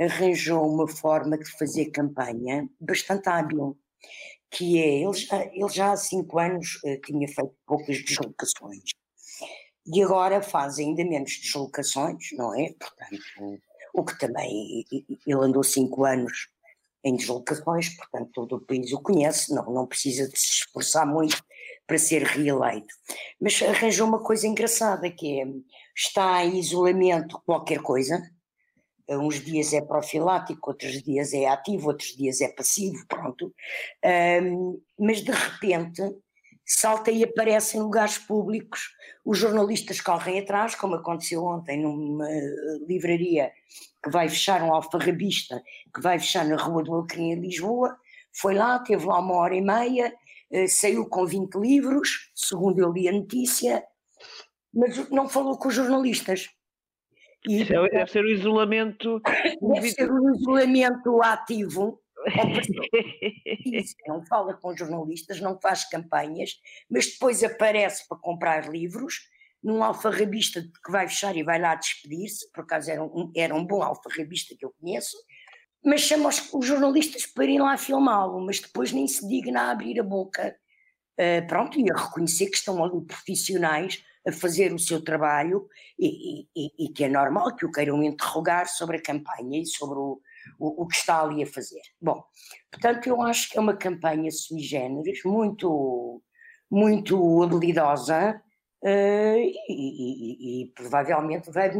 arranjou 0.00 0.66
uma 0.66 0.88
forma 0.88 1.36
de 1.36 1.50
fazer 1.52 1.90
campanha 1.90 2.68
bastante 2.80 3.28
hábil, 3.28 3.78
que 4.50 4.78
é, 4.78 5.02
ele 5.02 5.12
já, 5.12 5.44
ele 5.44 5.68
já 5.68 5.92
há 5.92 5.96
cinco 5.96 6.38
anos 6.38 6.76
uh, 6.84 7.00
tinha 7.04 7.28
feito 7.28 7.54
poucas 7.66 8.02
deslocações, 8.02 8.82
e 9.86 10.02
agora 10.02 10.42
faz 10.42 10.78
ainda 10.78 11.04
menos 11.04 11.38
deslocações, 11.40 12.28
não 12.32 12.54
é? 12.54 12.72
Portanto, 12.72 13.60
o 13.92 14.04
que 14.04 14.18
também, 14.18 14.84
ele 14.90 15.44
andou 15.44 15.62
cinco 15.62 16.04
anos 16.04 16.48
em 17.02 17.16
deslocações, 17.16 17.96
portanto 17.96 18.30
todo 18.32 18.56
o 18.56 18.60
país 18.60 18.92
o 18.92 19.00
conhece, 19.00 19.54
não, 19.54 19.64
não 19.72 19.86
precisa 19.86 20.28
de 20.28 20.38
se 20.38 20.52
esforçar 20.52 21.06
muito 21.06 21.42
para 21.86 21.98
ser 21.98 22.22
reeleito. 22.22 22.94
Mas 23.40 23.60
arranjou 23.62 24.06
uma 24.06 24.22
coisa 24.22 24.46
engraçada, 24.46 25.10
que 25.10 25.40
é, 25.40 25.46
está 25.96 26.44
em 26.44 26.58
isolamento 26.58 27.40
qualquer 27.44 27.80
coisa, 27.80 28.22
uns 29.18 29.40
dias 29.40 29.72
é 29.72 29.80
profilático, 29.80 30.70
outros 30.70 31.02
dias 31.02 31.32
é 31.32 31.46
ativo, 31.46 31.88
outros 31.88 32.16
dias 32.16 32.40
é 32.40 32.48
passivo, 32.48 33.04
pronto. 33.08 33.52
Um, 34.42 34.80
mas 34.98 35.22
de 35.22 35.32
repente 35.32 36.02
salta 36.64 37.10
e 37.10 37.24
aparece 37.24 37.76
em 37.76 37.80
lugares 37.80 38.16
públicos, 38.16 38.94
os 39.24 39.38
jornalistas 39.38 40.00
correm 40.00 40.38
atrás, 40.38 40.76
como 40.76 40.94
aconteceu 40.94 41.44
ontem 41.44 41.82
numa 41.82 42.28
livraria 42.86 43.50
que 44.02 44.10
vai 44.10 44.28
fechar, 44.28 44.62
um 44.62 44.72
alfarrabista, 44.72 45.60
que 45.92 46.00
vai 46.00 46.18
fechar 46.18 46.44
na 46.46 46.56
Rua 46.56 46.84
do 46.84 46.94
Alcrim 46.94 47.32
em 47.32 47.40
Lisboa, 47.40 47.96
foi 48.32 48.54
lá, 48.54 48.78
teve 48.78 49.04
lá 49.04 49.18
uma 49.18 49.34
hora 49.34 49.54
e 49.56 49.60
meia, 49.60 50.14
uh, 50.52 50.68
saiu 50.68 51.08
com 51.08 51.26
20 51.26 51.56
livros, 51.56 52.30
segundo 52.34 52.78
eu 52.78 52.92
li 52.92 53.08
a 53.08 53.12
notícia, 53.12 53.84
mas 54.72 55.10
não 55.10 55.28
falou 55.28 55.58
com 55.58 55.68
os 55.68 55.74
jornalistas 55.74 56.48
e, 57.46 57.62
é, 57.62 57.88
deve 57.88 58.10
ser 58.10 58.24
o 58.24 58.30
isolamento. 58.30 59.20
Deve 59.74 59.90
ser 59.90 60.10
o 60.10 60.34
isolamento 60.34 61.22
ativo. 61.22 62.00
não 64.06 64.24
fala 64.26 64.54
com 64.54 64.76
jornalistas, 64.76 65.40
não 65.40 65.58
faz 65.58 65.88
campanhas, 65.88 66.60
mas 66.90 67.06
depois 67.06 67.42
aparece 67.42 68.06
para 68.06 68.18
comprar 68.18 68.68
livros 68.68 69.14
num 69.62 69.82
alfarrabista 69.82 70.62
que 70.62 70.90
vai 70.90 71.08
fechar 71.08 71.36
e 71.36 71.42
vai 71.42 71.58
lá 71.58 71.74
despedir-se, 71.74 72.50
por 72.52 72.62
acaso 72.62 72.90
era 72.90 73.02
um, 73.02 73.30
era 73.34 73.54
um 73.54 73.64
bom 73.64 73.82
alfarrabista 73.82 74.54
que 74.58 74.64
eu 74.64 74.74
conheço, 74.80 75.16
mas 75.84 76.02
chama 76.02 76.28
os, 76.28 76.52
os 76.52 76.66
jornalistas 76.66 77.26
para 77.26 77.44
irem 77.44 77.60
lá 77.60 77.76
filmá-lo, 77.76 78.44
mas 78.44 78.60
depois 78.60 78.92
nem 78.92 79.06
se 79.06 79.26
digna 79.26 79.62
a 79.62 79.70
abrir 79.70 79.98
a 80.00 80.02
boca. 80.02 80.54
Uh, 81.18 81.46
pronto, 81.46 81.78
e 81.78 81.90
a 81.90 81.96
reconhecer 81.96 82.46
que 82.46 82.56
estão 82.56 82.82
ali 82.82 83.04
profissionais 83.04 84.02
a 84.26 84.32
fazer 84.32 84.72
o 84.72 84.78
seu 84.78 85.02
trabalho 85.02 85.66
e, 85.98 86.46
e, 86.54 86.86
e, 86.86 86.88
que 86.92 87.04
é 87.04 87.08
normal 87.08 87.54
que 87.56 87.64
o 87.64 87.72
queiram 87.72 88.02
interrogar 88.02 88.68
sobre 88.68 88.98
a 88.98 89.02
campanha 89.02 89.60
e 89.60 89.66
sobre 89.66 89.98
o, 89.98 90.20
o, 90.58 90.82
o, 90.82 90.86
que 90.86 90.96
está 90.96 91.22
ali 91.22 91.42
a 91.42 91.46
fazer. 91.46 91.80
Bom, 92.00 92.22
portanto, 92.70 93.06
eu 93.06 93.22
acho 93.22 93.50
que 93.50 93.58
é 93.58 93.60
uma 93.60 93.76
campanha 93.76 94.30
sui 94.30 94.60
generis, 94.60 95.22
muito, 95.24 96.22
muito 96.70 97.42
habilidosa 97.42 98.40
uh, 98.82 99.38
e, 99.68 100.62
e, 100.62 100.72
provavelmente 100.74 101.50
vai 101.50 101.70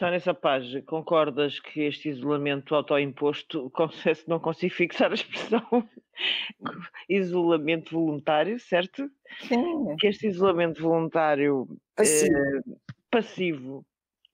beneficiá-lo. 0.00 0.20
Sónia 0.20 0.34
Paz, 0.34 0.64
concordas 0.86 1.58
que 1.60 1.82
este 1.82 2.08
isolamento 2.08 2.74
autoimposto, 2.74 3.70
não 4.28 4.38
consigo 4.38 4.74
fixar 4.74 5.10
a 5.10 5.14
expressão, 5.14 5.62
isolamento 7.08 7.92
voluntário, 7.92 8.58
certo? 8.60 9.10
Sim. 9.40 9.96
Que 9.98 10.08
este 10.08 10.28
isolamento 10.28 10.82
voluntário 10.82 11.66
passivo, 11.96 12.36
eh, 12.36 12.62
passivo 13.10 13.86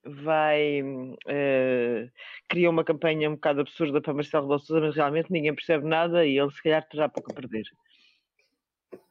vai 0.03 0.81
uh, 0.83 2.11
cria 2.47 2.69
uma 2.69 2.83
campanha 2.83 3.29
um 3.29 3.33
bocado 3.33 3.61
absurda 3.61 3.99
para 3.99 4.13
Marcelo 4.13 4.43
Rebelo 4.43 4.59
Sousa, 4.59 4.81
mas 4.81 4.95
realmente 4.95 5.31
ninguém 5.31 5.53
percebe 5.53 5.87
nada 5.87 6.25
e 6.25 6.37
ele 6.37 6.51
se 6.51 6.61
calhar 6.61 6.87
terá 6.87 7.09
pouco 7.09 7.31
a 7.31 7.35
perder. 7.35 7.63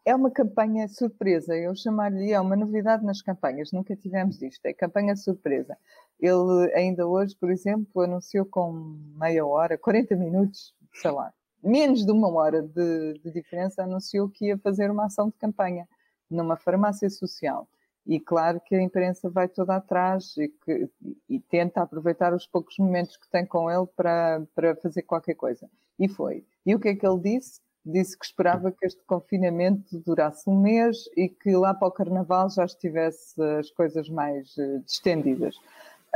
É 0.06 0.14
uma 0.14 0.30
campanha 0.30 0.86
surpresa, 0.86 1.56
eu 1.56 1.74
chamaria, 1.74 2.36
é 2.36 2.40
uma 2.40 2.54
novidade 2.54 3.04
nas 3.04 3.22
campanhas, 3.22 3.72
nunca 3.72 3.96
tivemos 3.96 4.40
isto, 4.42 4.64
é 4.66 4.74
campanha 4.74 5.16
surpresa. 5.16 5.76
Ele 6.24 6.72
ainda 6.74 7.06
hoje, 7.06 7.36
por 7.36 7.50
exemplo, 7.50 8.00
anunciou 8.00 8.46
com 8.46 8.72
meia 9.20 9.44
hora, 9.44 9.76
40 9.76 10.16
minutos, 10.16 10.74
sei 10.94 11.10
lá, 11.10 11.30
menos 11.62 12.02
de 12.02 12.10
uma 12.10 12.30
hora 12.30 12.62
de, 12.62 13.18
de 13.22 13.30
diferença, 13.30 13.82
anunciou 13.82 14.30
que 14.30 14.46
ia 14.46 14.56
fazer 14.56 14.90
uma 14.90 15.04
ação 15.04 15.28
de 15.28 15.36
campanha 15.36 15.86
numa 16.30 16.56
farmácia 16.56 17.10
social. 17.10 17.68
E 18.06 18.18
claro 18.18 18.58
que 18.58 18.74
a 18.74 18.80
imprensa 18.80 19.28
vai 19.28 19.48
toda 19.48 19.76
atrás 19.76 20.34
e, 20.38 20.48
que, 20.48 20.88
e, 21.28 21.40
tenta 21.40 21.82
aproveitar 21.82 22.32
os 22.32 22.46
poucos 22.46 22.78
momentos 22.78 23.18
que 23.18 23.28
tem 23.30 23.44
com 23.44 23.70
ele 23.70 23.86
para, 23.94 24.42
para 24.54 24.76
fazer 24.76 25.02
qualquer 25.02 25.34
coisa. 25.34 25.68
E 25.98 26.08
foi. 26.08 26.42
E 26.64 26.74
o 26.74 26.80
que 26.80 26.88
é 26.88 26.94
que 26.94 27.06
ele 27.06 27.20
disse? 27.20 27.60
Disse 27.84 28.18
que 28.18 28.24
esperava 28.24 28.72
que 28.72 28.86
este 28.86 29.02
confinamento 29.04 29.98
durasse 30.00 30.48
um 30.48 30.58
mês 30.58 31.04
e 31.14 31.28
que 31.28 31.54
lá 31.54 31.74
para 31.74 31.88
o 31.88 31.92
carnaval 31.92 32.48
já 32.48 32.64
estivesse 32.64 33.40
as 33.58 33.70
coisas 33.70 34.08
mais 34.08 34.56
uh, 34.56 34.80
distendidas. 34.86 35.54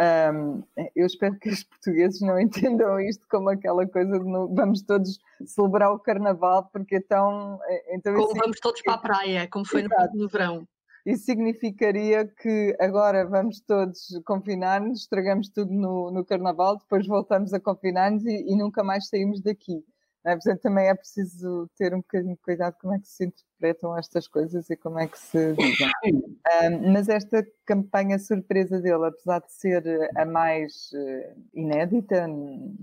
Um, 0.00 0.62
eu 0.94 1.06
espero 1.06 1.36
que 1.40 1.48
os 1.48 1.64
portugueses 1.64 2.20
não 2.20 2.38
entendam 2.38 3.00
isto 3.00 3.26
como 3.28 3.48
aquela 3.50 3.84
coisa 3.84 4.16
de 4.18 4.24
no, 4.24 4.54
vamos 4.54 4.82
todos 4.82 5.18
celebrar 5.44 5.92
o 5.92 5.98
carnaval 5.98 6.70
porque 6.72 6.96
então. 6.96 7.58
Eh, 7.68 7.96
então 7.96 8.14
como 8.14 8.34
vamos 8.34 8.60
todos 8.60 8.80
para 8.80 8.94
a 8.94 8.98
praia, 8.98 9.48
como 9.48 9.66
foi 9.66 9.82
no, 9.82 9.88
no 10.14 10.28
verão. 10.28 10.68
Isso 11.04 11.24
significaria 11.24 12.26
que 12.26 12.76
agora 12.78 13.26
vamos 13.26 13.60
todos 13.60 14.20
confinar-nos, 14.24 15.00
estragamos 15.00 15.48
tudo 15.48 15.72
no, 15.72 16.10
no 16.12 16.24
carnaval, 16.24 16.76
depois 16.76 17.06
voltamos 17.06 17.52
a 17.52 17.58
confinar-nos 17.58 18.24
e, 18.24 18.52
e, 18.52 18.56
nunca 18.56 18.84
mais 18.84 19.08
saímos 19.08 19.40
daqui. 19.40 19.82
É? 20.24 20.34
Portanto, 20.34 20.60
também 20.60 20.86
é 20.88 20.94
preciso 20.94 21.68
ter 21.76 21.94
um 21.94 21.98
bocadinho 21.98 22.34
de 22.34 22.42
cuidado 22.42 22.76
como 22.80 22.94
é 22.94 22.98
que 22.98 23.08
se 23.08 23.32
interpretam 23.58 23.96
estas 23.96 24.28
coisas 24.28 24.70
e 24.70 24.76
como 24.76 24.98
é 24.98 25.06
que 25.06 25.18
se 25.18 25.52
dizem. 25.54 25.90
Um, 26.04 26.92
mas 26.92 27.08
esta 27.08 27.46
campanha 27.66 28.18
surpresa 28.18 28.80
dele, 28.80 29.06
apesar 29.06 29.40
de 29.40 29.52
ser 29.52 30.10
a 30.16 30.24
mais 30.24 30.90
uh, 30.92 31.40
inédita, 31.52 32.26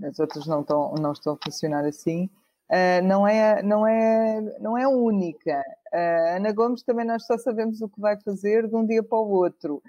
as 0.04 0.18
outras 0.18 0.46
não 0.46 0.60
estão, 0.60 0.94
não 0.94 1.12
estão 1.12 1.34
a 1.34 1.38
funcionar 1.44 1.84
assim, 1.84 2.28
Uh, 2.68 3.00
não, 3.04 3.24
é, 3.24 3.62
não, 3.62 3.86
é, 3.86 4.40
não 4.58 4.76
é 4.76 4.88
única. 4.88 5.60
Uh, 5.94 6.34
Ana 6.36 6.52
Gomes 6.52 6.82
também 6.82 7.06
nós 7.06 7.24
só 7.24 7.38
sabemos 7.38 7.80
o 7.80 7.88
que 7.88 8.00
vai 8.00 8.20
fazer 8.20 8.66
de 8.66 8.74
um 8.74 8.84
dia 8.84 9.04
para 9.04 9.18
o 9.18 9.30
outro. 9.30 9.80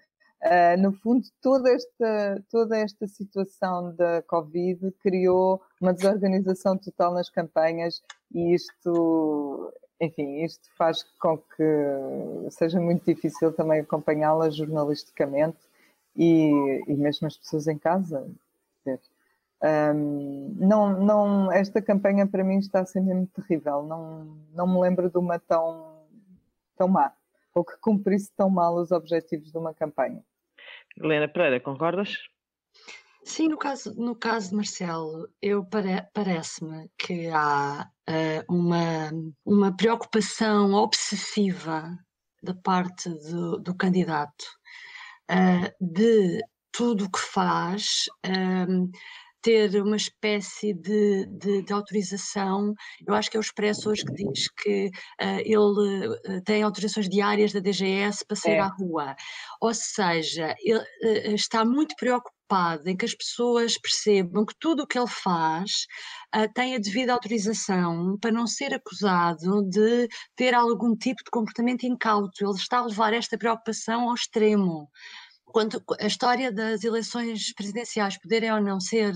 Uh, 0.44 0.80
no 0.80 0.94
fundo, 0.94 1.28
toda 1.42 1.72
esta, 1.72 2.44
toda 2.52 2.78
esta 2.78 3.08
situação 3.08 3.96
da 3.96 4.22
Covid 4.22 4.92
criou 5.02 5.60
uma 5.82 5.92
desorganização 5.92 6.78
total 6.78 7.16
nas 7.16 7.32
campanhas 7.32 8.04
e 8.32 8.54
isto, 8.54 9.74
enfim, 10.00 10.44
isto 10.44 10.70
faz 10.78 11.04
com 11.20 11.38
que 11.38 12.50
seja 12.52 12.80
muito 12.80 13.04
difícil 13.06 13.52
também 13.54 13.80
acompanhá-la 13.80 14.50
jornalisticamente 14.50 15.58
e, 16.16 16.84
e 16.88 16.94
mesmo 16.96 17.28
as 17.28 17.38
pessoas 17.38 17.68
em 17.68 17.78
casa. 17.78 18.30
Um, 19.64 20.56
não, 20.60 21.04
não, 21.04 21.52
esta 21.52 21.82
campanha 21.82 22.28
para 22.28 22.44
mim 22.44 22.60
está 22.60 22.82
a 22.82 22.86
ser 22.86 23.02
mesmo 23.02 23.28
terrível. 23.28 23.84
Não, 23.84 24.38
não 24.54 24.68
me 24.68 24.80
lembro 24.80 25.10
de 25.10 25.18
uma 25.18 25.40
tão, 25.40 26.06
tão 26.76 26.88
má, 26.88 27.12
ou 27.54 27.66
que 27.66 27.78
cumprisse 27.80 28.32
tão 28.36 28.50
mal 28.50 28.76
os 28.76 28.92
objetivos 28.92 29.52
de 29.52 29.58
uma 29.58 29.74
campanha. 29.74 30.24
Helena 30.96 31.28
Pereira, 31.28 31.60
concordas? 31.60 32.18
Sim, 33.28 33.50
no 33.50 33.58
caso, 33.58 33.94
no 33.96 34.16
caso 34.16 34.50
de 34.50 34.56
Marcelo, 34.56 35.28
eu 35.42 35.66
pare, 35.66 36.02
parece-me 36.14 36.90
que 36.98 37.28
há 37.28 37.86
uh, 38.10 38.54
uma, 38.54 39.12
uma 39.46 39.76
preocupação 39.76 40.72
obsessiva 40.72 41.94
da 42.42 42.56
parte 42.56 43.10
do, 43.10 43.60
do 43.60 43.76
candidato 43.76 44.46
uh, 45.30 45.70
de 45.82 46.42
tudo 46.72 47.04
o 47.04 47.12
que 47.12 47.20
faz. 47.20 48.06
Um, 48.26 48.90
ter 49.42 49.82
uma 49.82 49.98
espécie 49.98 50.74
de, 50.74 51.26
de, 51.26 51.62
de, 51.64 51.74
autorização. 51.74 52.74
Eu 53.06 53.14
acho 53.14 53.30
que 53.30 53.38
é 53.38 53.40
o 53.40 53.42
Expresso 53.42 53.90
hoje 53.90 54.04
que 54.04 54.14
diz 54.14 54.50
que 54.50 54.88
uh, 55.22 55.40
ele 55.40 56.08
uh, 56.08 56.42
tem 56.44 56.64
autorizações 56.64 57.08
diárias 57.08 57.54
da 57.54 57.60
DGS 57.60 58.26
para 58.26 58.36
sair 58.36 58.56
é. 58.56 58.60
à 58.60 58.68
rua. 58.68 59.16
Ou 59.62 59.74
seja, 59.74 60.56
ele 60.60 60.80
uh, 60.80 61.36
está 61.36 61.64
muito 61.64 61.96
preocupado 61.96 62.37
em 62.86 62.96
que 62.96 63.06
as 63.06 63.14
pessoas 63.14 63.78
percebam 63.78 64.46
que 64.46 64.54
tudo 64.60 64.84
o 64.84 64.88
que 64.88 64.98
ele 64.98 65.08
faz 65.08 65.86
tem 66.54 66.76
a 66.76 66.80
devida 66.80 67.14
autorização 67.14 68.18
para 68.20 68.32
não 68.32 68.48
ser 68.48 68.74
acusado 68.74 69.64
de 69.70 70.08
ter 70.36 70.54
algum 70.54 70.96
tipo 70.96 71.24
de 71.24 71.32
comportamento 71.32 71.84
incauto. 71.86 72.44
Ele 72.44 72.54
está 72.54 72.80
a 72.80 72.86
levar 72.86 73.14
esta 73.14 73.38
preocupação 73.38 74.10
ao 74.10 74.16
extremo 74.16 74.90
quando 75.46 75.82
a 76.00 76.06
história 76.06 76.52
das 76.52 76.84
eleições 76.84 77.54
presidenciais 77.54 78.20
poderem 78.20 78.52
ou 78.52 78.62
não 78.62 78.80
ser, 78.80 79.14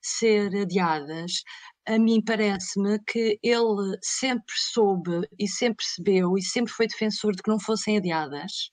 ser 0.00 0.54
adiadas, 0.54 1.42
a 1.90 1.98
mim 1.98 2.22
parece-me 2.24 3.00
que 3.00 3.36
ele 3.42 3.98
sempre 4.00 4.54
soube 4.56 5.28
e 5.36 5.48
sempre 5.48 5.84
percebeu 5.84 6.38
e 6.38 6.42
sempre 6.42 6.72
foi 6.72 6.86
defensor 6.86 7.34
de 7.34 7.42
que 7.42 7.50
não 7.50 7.58
fossem 7.58 7.96
adiadas, 7.96 8.70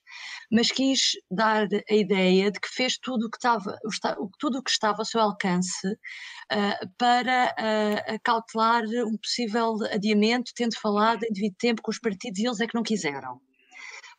mas 0.52 0.68
quis 0.68 1.14
dar 1.32 1.68
a 1.90 1.96
ideia 1.96 2.52
de 2.52 2.60
que 2.60 2.68
fez 2.70 2.96
tudo 3.00 3.26
o 3.26 3.30
que 3.32 3.38
estava, 3.38 3.76
tudo 4.38 4.60
o 4.60 4.64
que 4.64 4.70
estava 4.70 5.00
ao 5.00 5.06
seu 5.06 5.20
alcance 5.20 5.88
uh, 5.88 6.90
para 6.96 7.56
uh, 7.58 8.14
acautelar 8.14 8.84
um 8.84 9.18
possível 9.18 9.78
adiamento, 9.92 10.52
tendo 10.56 10.80
falado 10.80 11.24
em 11.24 11.34
devido 11.34 11.56
tempo 11.58 11.82
com 11.82 11.90
os 11.90 12.00
partidos 12.00 12.40
e 12.40 12.46
eles 12.46 12.60
é 12.60 12.68
que 12.68 12.76
não 12.76 12.84
quiseram. 12.84 13.42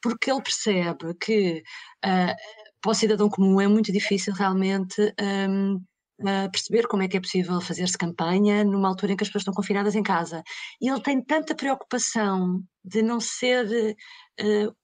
Porque 0.02 0.28
ele 0.28 0.42
percebe 0.42 1.14
que 1.20 1.62
uh, 2.04 2.34
para 2.80 2.90
o 2.90 2.94
cidadão 2.94 3.28
comum 3.28 3.60
é 3.60 3.68
muito 3.68 3.92
difícil 3.92 4.32
realmente 4.32 5.14
um, 5.20 5.80
perceber 6.50 6.86
como 6.88 7.02
é 7.02 7.08
que 7.08 7.16
é 7.16 7.20
possível 7.20 7.60
fazer-se 7.60 7.96
campanha 7.96 8.64
numa 8.64 8.88
altura 8.88 9.12
em 9.12 9.16
que 9.16 9.22
as 9.22 9.28
pessoas 9.28 9.42
estão 9.42 9.54
confinadas 9.54 9.94
em 9.94 10.02
casa. 10.02 10.42
E 10.80 10.88
ele 10.88 11.00
tem 11.00 11.22
tanta 11.22 11.54
preocupação 11.54 12.62
de 12.84 13.02
não 13.02 13.20
ser 13.20 13.96
uh, 14.40 14.76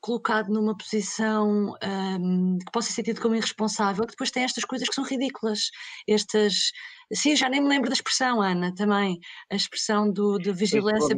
colocado 0.00 0.48
numa 0.48 0.76
posição 0.76 1.74
um, 1.82 2.58
que 2.58 2.72
possa 2.72 2.92
ser 2.92 3.02
tido 3.02 3.20
como 3.20 3.34
irresponsável, 3.34 4.04
que 4.04 4.12
depois 4.12 4.30
tem 4.30 4.44
estas 4.44 4.64
coisas 4.64 4.88
que 4.88 4.94
são 4.94 5.04
ridículas. 5.04 5.70
Estas. 6.08 6.70
Sim, 7.12 7.34
já 7.34 7.48
nem 7.48 7.60
me 7.60 7.68
lembro 7.68 7.90
da 7.90 7.94
expressão, 7.94 8.40
Ana, 8.40 8.72
também. 8.74 9.18
A 9.50 9.56
expressão 9.56 10.10
do, 10.10 10.38
de 10.38 10.52
vigilância. 10.52 11.16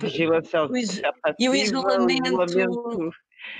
Vigilância 0.00 0.64
o 0.64 0.76
e 1.38 1.48
o 1.48 1.54
isolamento. 1.54 2.26
isolamento 2.26 3.10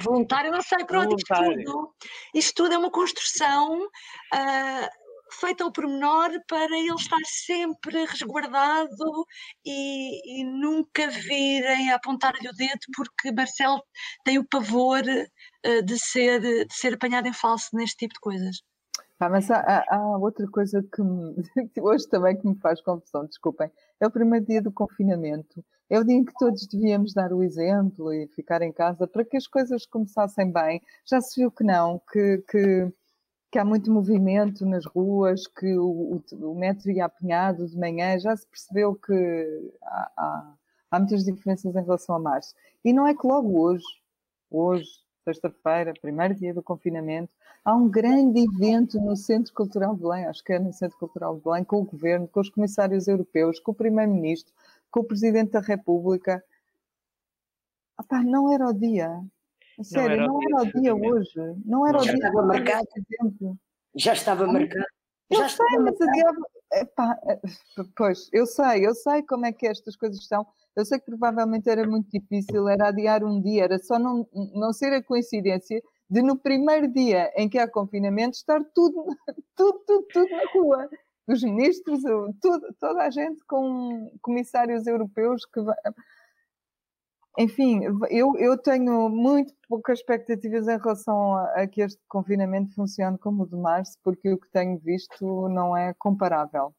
voluntário, 0.00 0.50
não 0.50 0.62
sei, 0.62 0.84
pronto, 0.84 1.16
isto 1.16 1.34
tudo, 1.34 1.94
isto 2.34 2.54
tudo 2.54 2.75
é 2.75 2.78
uma 2.78 2.90
construção 2.90 3.82
uh, 3.82 4.88
feita 5.32 5.64
ao 5.64 5.72
pormenor 5.72 6.30
para 6.46 6.78
ele 6.78 6.94
estar 6.94 7.20
sempre 7.25 8.04
resguardado 8.04 9.26
e, 9.64 10.40
e 10.40 10.44
nunca 10.44 11.08
virem 11.08 11.92
apontar-lhe 11.92 12.49
o 12.49 12.52
dedo 12.52 12.80
porque 12.94 13.32
Marcelo 13.32 13.82
tem 14.25 14.38
o 14.38 14.49
pavor 14.49 15.02
uh, 15.02 15.84
de, 15.84 15.99
ser, 15.99 16.40
de 16.40 16.66
ser 16.70 16.94
apanhado 16.94 17.28
em 17.28 17.32
falso 17.32 17.68
neste 17.75 17.96
tipo 17.96 18.14
de 18.14 18.20
coisas. 18.20 18.56
Ah, 19.20 19.28
mas 19.28 19.50
há, 19.50 19.84
há, 19.87 20.16
outra 20.16 20.46
coisa 20.49 20.82
que 20.82 21.02
me, 21.02 21.34
hoje 21.82 22.08
também 22.08 22.38
que 22.38 22.49
me 22.49 22.56
faz 22.56 22.80
confusão, 22.80 23.26
desculpem. 23.26 23.70
É 24.00 24.06
o 24.06 24.10
primeiro 24.10 24.46
dia 24.46 24.62
do 24.62 24.72
confinamento. 24.72 25.62
É 25.90 25.99
o 25.99 26.04
dia 26.04 26.16
em 26.16 26.25
que 26.25 26.32
todos 26.38 26.66
devíamos 26.66 27.12
dar 27.12 27.30
o 27.30 27.42
exemplo 27.42 28.14
e 28.14 28.28
ficar 28.28 28.62
em 28.62 28.72
casa 28.72 29.06
para 29.06 29.25
que 29.25 29.37
as 29.37 29.46
coisas 29.46 29.84
começassem 29.84 30.50
bem. 30.50 30.80
Já 31.04 31.20
se 31.20 31.38
viu 31.38 31.50
que 31.50 31.62
não, 31.62 32.00
que, 32.10 32.38
que, 32.49 32.90
que 33.50 33.59
há 33.59 33.64
muito 33.64 33.90
movimento 33.90 34.64
nas 34.64 34.87
ruas, 34.87 35.47
que 35.47 35.76
o, 35.76 36.23
o, 36.30 36.50
o 36.50 36.54
metro 36.54 36.90
ia 36.90 37.04
apinhado 37.04 37.66
de 37.66 37.76
manhã, 37.76 38.19
já 38.19 38.37
se 38.37 38.47
percebeu 38.47 38.95
que 38.95 39.73
há, 39.83 40.12
há, 40.16 40.54
há 40.90 40.99
muitas 40.99 41.25
diferenças 41.25 41.75
em 41.75 41.83
relação 41.83 42.14
a 42.14 42.19
março. 42.21 42.54
E 42.85 42.92
não 42.92 43.07
é 43.07 43.14
que 43.14 43.26
logo 43.26 43.61
hoje, 43.61 43.85
hoje, 44.49 44.88
sexta-feira, 45.25 45.92
primeiro 46.00 46.35
dia 46.35 46.54
do 46.54 46.62
confinamento, 46.62 47.35
há 47.64 47.75
um 47.75 47.88
grande 47.88 48.40
evento 48.40 49.00
no 49.00 49.16
Centro 49.16 49.52
Cultural 49.52 49.97
de 49.97 50.02
Belém, 50.02 50.26
acho 50.26 50.45
que 50.45 50.52
é 50.52 50.59
no 50.59 50.73
Centro 50.73 50.99
Cultural 50.99 51.37
de 51.37 51.42
Belém, 51.42 51.64
com 51.64 51.83
o 51.83 51.85
Governo, 51.85 52.28
com 52.28 52.40
os 52.40 52.50
comissários 52.50 53.09
europeus, 53.09 53.59
com 53.59 53.73
o 53.73 53.75
Primeiro-Ministro, 53.75 54.52
com 54.90 55.00
o 55.00 55.04
Presidente 55.04 55.52
da 55.52 55.61
República. 55.61 56.42
Opa, 57.99 58.23
não 58.23 58.52
era 58.52 58.66
o 58.69 58.73
dia. 58.73 59.21
Sério, 59.84 60.26
não 60.26 60.42
era, 60.42 60.50
não 60.50 60.60
era 60.60 60.68
o 60.68 60.80
dia, 60.80 60.94
hoje. 60.94 61.34
Não 61.64 61.87
era 61.87 61.99
não, 61.99 62.00
o 62.00 62.02
dia. 62.04 62.14
Estava 62.14 62.42
marcado. 62.42 62.88
Já 63.94 64.12
estava 64.12 64.46
marcado. 64.46 64.87
Já 65.30 65.42
eu 65.44 65.49
sei, 65.49 65.78
mas 65.78 66.00
adiava. 66.00 66.38
Epá, 66.72 67.18
eh, 67.26 67.40
pois, 67.96 68.28
eu 68.32 68.46
sei, 68.46 68.87
eu 68.87 68.94
sei 68.94 69.22
como 69.22 69.46
é 69.46 69.52
que 69.52 69.66
estas 69.66 69.96
coisas 69.96 70.25
são. 70.26 70.46
Eu 70.76 70.84
sei 70.84 70.99
que 70.99 71.06
provavelmente 71.06 71.68
era 71.68 71.87
muito 71.87 72.08
difícil, 72.10 72.68
era 72.68 72.88
adiar 72.88 73.25
um 73.25 73.40
dia, 73.40 73.64
era 73.64 73.78
só 73.78 73.99
não, 73.99 74.26
não 74.54 74.72
ser 74.72 74.92
a 74.92 75.02
coincidência 75.02 75.82
de 76.08 76.22
no 76.22 76.37
primeiro 76.37 76.88
dia 76.88 77.32
em 77.37 77.49
que 77.49 77.58
há 77.58 77.68
confinamento 77.68 78.37
estar 78.37 78.60
tudo, 78.75 79.04
tudo, 79.56 79.80
tudo, 79.87 80.06
tudo 80.12 80.30
na 80.30 80.42
rua. 80.52 80.88
Os 81.26 81.42
ministros, 81.42 82.02
tudo, 82.40 82.75
toda 82.80 83.02
a 83.02 83.10
gente 83.10 83.44
com 83.46 84.10
comissários 84.20 84.87
europeus 84.87 85.44
que 85.46 85.60
enfim, 87.40 87.80
eu, 88.11 88.37
eu 88.37 88.59
tenho 88.59 89.09
muito 89.09 89.54
poucas 89.66 90.00
expectativas 90.00 90.68
em 90.68 90.76
relação 90.76 91.35
a, 91.35 91.62
a, 91.62 91.66
que 91.66 91.80
este 91.80 91.99
confinamento 92.06 92.75
funcione 92.75 93.16
como 93.16 93.44
o 93.44 93.49
de 93.49 93.56
março, 93.56 93.97
porque 94.04 94.30
o 94.30 94.38
que 94.38 94.50
tenho 94.50 94.78
visto 94.78 95.49
não 95.49 95.75
é 95.75 95.94
comparável. 95.94 96.75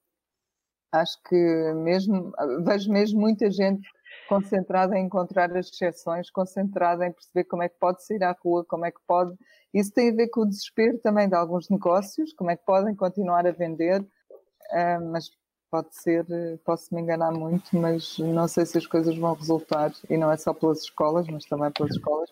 Acho 0.92 1.18
que 1.28 1.74
mesmo, 1.74 2.32
vejo 2.64 2.92
mesmo 2.92 3.20
muita 3.20 3.50
gente 3.50 3.82
concentrada 4.30 4.96
em 4.96 5.06
encontrar 5.06 5.52
as 5.58 5.70
exceções, 5.70 6.30
concentrada 6.30 7.08
em 7.08 7.12
perceber 7.12 7.46
como 7.46 7.64
é 7.64 7.70
que 7.70 7.80
pode 7.80 8.06
sair 8.06 8.24
à 8.24 8.38
rua, 8.44 8.64
como 8.66 8.86
é 8.86 8.92
que 8.92 9.00
pode. 9.08 9.36
Isso 9.74 9.92
tem 9.92 10.12
a 10.12 10.16
ver 10.16 10.28
com 10.28 10.42
o 10.42 10.48
desespero 10.48 11.00
também 11.00 11.28
de 11.28 11.34
alguns 11.34 11.70
negócios, 11.70 12.34
como 12.34 12.52
é 12.52 12.56
que 12.56 12.66
podem 12.66 12.94
continuar 12.94 13.48
a 13.48 13.52
vender, 13.52 14.02
uh, 14.02 15.12
mas 15.12 15.32
pode 15.72 15.96
ser, 15.96 16.26
posso 16.66 16.94
me 16.94 17.02
enganar 17.02 17.32
muito, 17.32 17.76
mas 17.78 18.20
não 18.20 18.48
sei 18.48 18.66
se 18.66 18.78
as 18.78 18.86
coisas 18.86 19.18
vão 19.18 19.34
resultar, 19.34 19.92
e 20.10 20.18
não 20.18 20.30
é 20.30 20.36
só 20.36 20.54
pelas 20.54 20.84
escolas, 20.84 21.26
mas 21.28 21.46
também 21.46 21.72
pelas 21.72 21.96
escolas, 21.96 22.30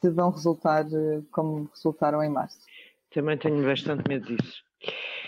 se 0.00 0.10
vão 0.10 0.30
resultar 0.30 0.86
eh, 0.86 1.20
como 1.32 1.68
resultaram 1.74 2.22
em 2.22 2.30
março. 2.30 2.60
Também 3.12 3.36
tenho 3.36 3.64
bastante 3.64 4.08
medo 4.08 4.26
disso. 4.26 4.62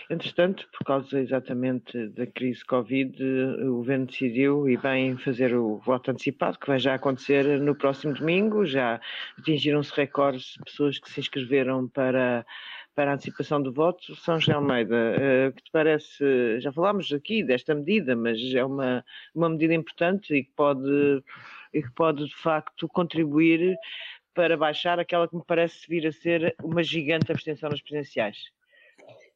Entretanto, 0.09 0.69
por 0.76 0.85
causa 0.85 1.21
exatamente 1.21 2.09
da 2.09 2.26
crise 2.26 2.64
Covid, 2.64 3.23
o 3.62 3.76
governo 3.76 4.07
decidiu 4.07 4.69
e 4.69 4.76
bem 4.76 5.16
fazer 5.16 5.54
o 5.54 5.78
voto 5.78 6.11
antecipado, 6.11 6.59
que 6.59 6.66
vai 6.66 6.78
já 6.78 6.95
acontecer 6.95 7.61
no 7.61 7.75
próximo 7.76 8.14
domingo. 8.14 8.64
Já 8.64 9.00
atingiram-se 9.38 9.92
recordes 9.95 10.54
de 10.54 10.64
pessoas 10.64 10.99
que 10.99 11.11
se 11.11 11.21
inscreveram 11.21 11.88
para 11.88 12.45
para 12.94 13.11
a 13.11 13.14
antecipação 13.14 13.62
do 13.62 13.73
voto. 13.73 14.14
São 14.16 14.38
José 14.38 14.52
Almeida, 14.52 14.94
uh, 14.94 15.49
o 15.49 15.52
que 15.52 15.62
te 15.62 15.70
parece, 15.73 16.61
já 16.61 16.73
falámos 16.73 17.12
aqui 17.12 17.42
desta 17.42 17.75
medida, 17.75 18.14
mas 18.14 18.38
é 18.54 18.64
uma, 18.64 19.04
uma 19.35 19.49
medida 19.49 19.75
importante 19.75 20.35
e 20.35 20.44
que 20.44 20.52
pode, 20.52 21.23
e 21.73 21.82
que 21.82 21.90
pode 21.92 22.26
de 22.26 22.37
facto 22.37 22.88
contribuir 22.88 23.76
para 24.35 24.56
baixar 24.56 24.99
aquela 24.99 25.28
que 25.28 25.37
me 25.37 25.44
parece 25.47 25.87
vir 25.88 26.06
a 26.06 26.12
ser 26.12 26.54
uma 26.62 26.82
gigante 26.82 27.30
abstenção 27.32 27.68
nas 27.68 27.80
presidenciais. 27.80 28.37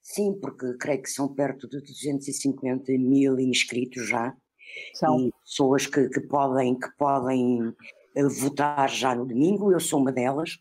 Sim, 0.01 0.39
porque 0.41 0.77
creio 0.79 1.03
que 1.03 1.09
são 1.09 1.35
perto 1.35 1.69
de 1.69 1.81
250 1.81 2.93
mil 2.93 3.39
inscritos 3.39 4.07
já. 4.07 4.35
São. 4.95 5.29
E 5.29 5.33
pessoas 5.45 5.87
que, 5.87 6.09
que 6.09 6.21
podem, 6.21 6.79
que 6.79 6.89
podem 6.99 7.75
eh, 8.15 8.29
votar 8.41 8.89
já 8.91 9.15
no 9.15 9.25
domingo, 9.25 9.73
eu 9.73 9.81
sou 9.81 10.01
uma 10.01 10.13
delas, 10.13 10.59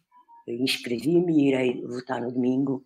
inscrevi-me 0.48 1.34
e 1.34 1.48
irei 1.50 1.82
votar 1.82 2.22
no 2.22 2.32
domingo 2.32 2.86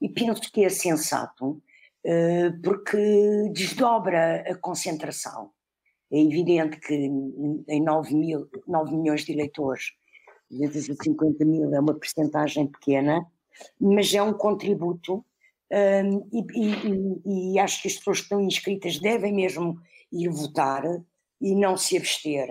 e 0.00 0.08
penso 0.08 0.52
que 0.52 0.64
é 0.64 0.68
sensato 0.68 1.62
eh, 2.04 2.50
porque 2.62 3.50
desdobra 3.52 4.42
a 4.50 4.54
concentração. 4.56 5.50
É 6.10 6.20
evidente 6.20 6.78
que 6.80 6.94
em 6.94 7.82
9, 7.82 8.14
mil, 8.14 8.48
9 8.66 8.94
milhões 8.96 9.24
de 9.24 9.32
eleitores, 9.32 9.92
250 10.50 11.44
mil 11.44 11.74
é 11.74 11.80
uma 11.80 11.94
percentagem 11.94 12.66
pequena, 12.66 13.24
mas 13.80 14.12
é 14.12 14.22
um 14.22 14.34
contributo 14.34 15.24
um, 15.72 16.28
e, 16.30 16.44
e, 17.24 17.54
e, 17.54 17.58
acho 17.58 17.80
que 17.80 17.88
as 17.88 17.94
pessoas 17.94 18.18
que 18.18 18.24
estão 18.24 18.42
inscritas 18.42 18.98
devem 18.98 19.32
mesmo 19.32 19.80
ir 20.12 20.28
votar 20.28 20.82
e 21.40 21.54
não 21.54 21.78
se 21.78 21.96
abster, 21.96 22.46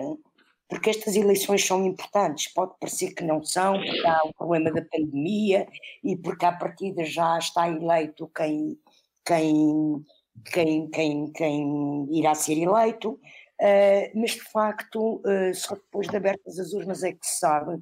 porque 0.72 0.88
estas 0.88 1.14
eleições 1.16 1.66
são 1.66 1.84
importantes. 1.84 2.50
Pode 2.50 2.72
parecer 2.80 3.12
que 3.12 3.22
não 3.22 3.44
são, 3.44 3.74
porque 3.74 4.06
há 4.06 4.22
o 4.24 4.32
problema 4.32 4.72
da 4.72 4.80
pandemia 4.80 5.68
e 6.02 6.16
porque 6.16 6.46
à 6.46 6.52
partida 6.52 7.04
já 7.04 7.38
está 7.38 7.68
eleito 7.68 8.26
quem, 8.34 8.78
quem, 9.22 10.02
quem, 10.50 10.88
quem, 10.88 11.30
quem 11.30 12.08
irá 12.18 12.34
ser 12.34 12.56
eleito, 12.56 13.10
uh, 13.10 14.18
mas 14.18 14.30
de 14.30 14.50
facto 14.50 15.16
uh, 15.16 15.54
só 15.54 15.74
depois 15.74 16.08
de 16.08 16.16
abertas 16.16 16.58
as 16.58 16.72
urnas 16.72 17.02
é 17.02 17.12
que 17.12 17.26
se 17.26 17.40
sabe, 17.40 17.78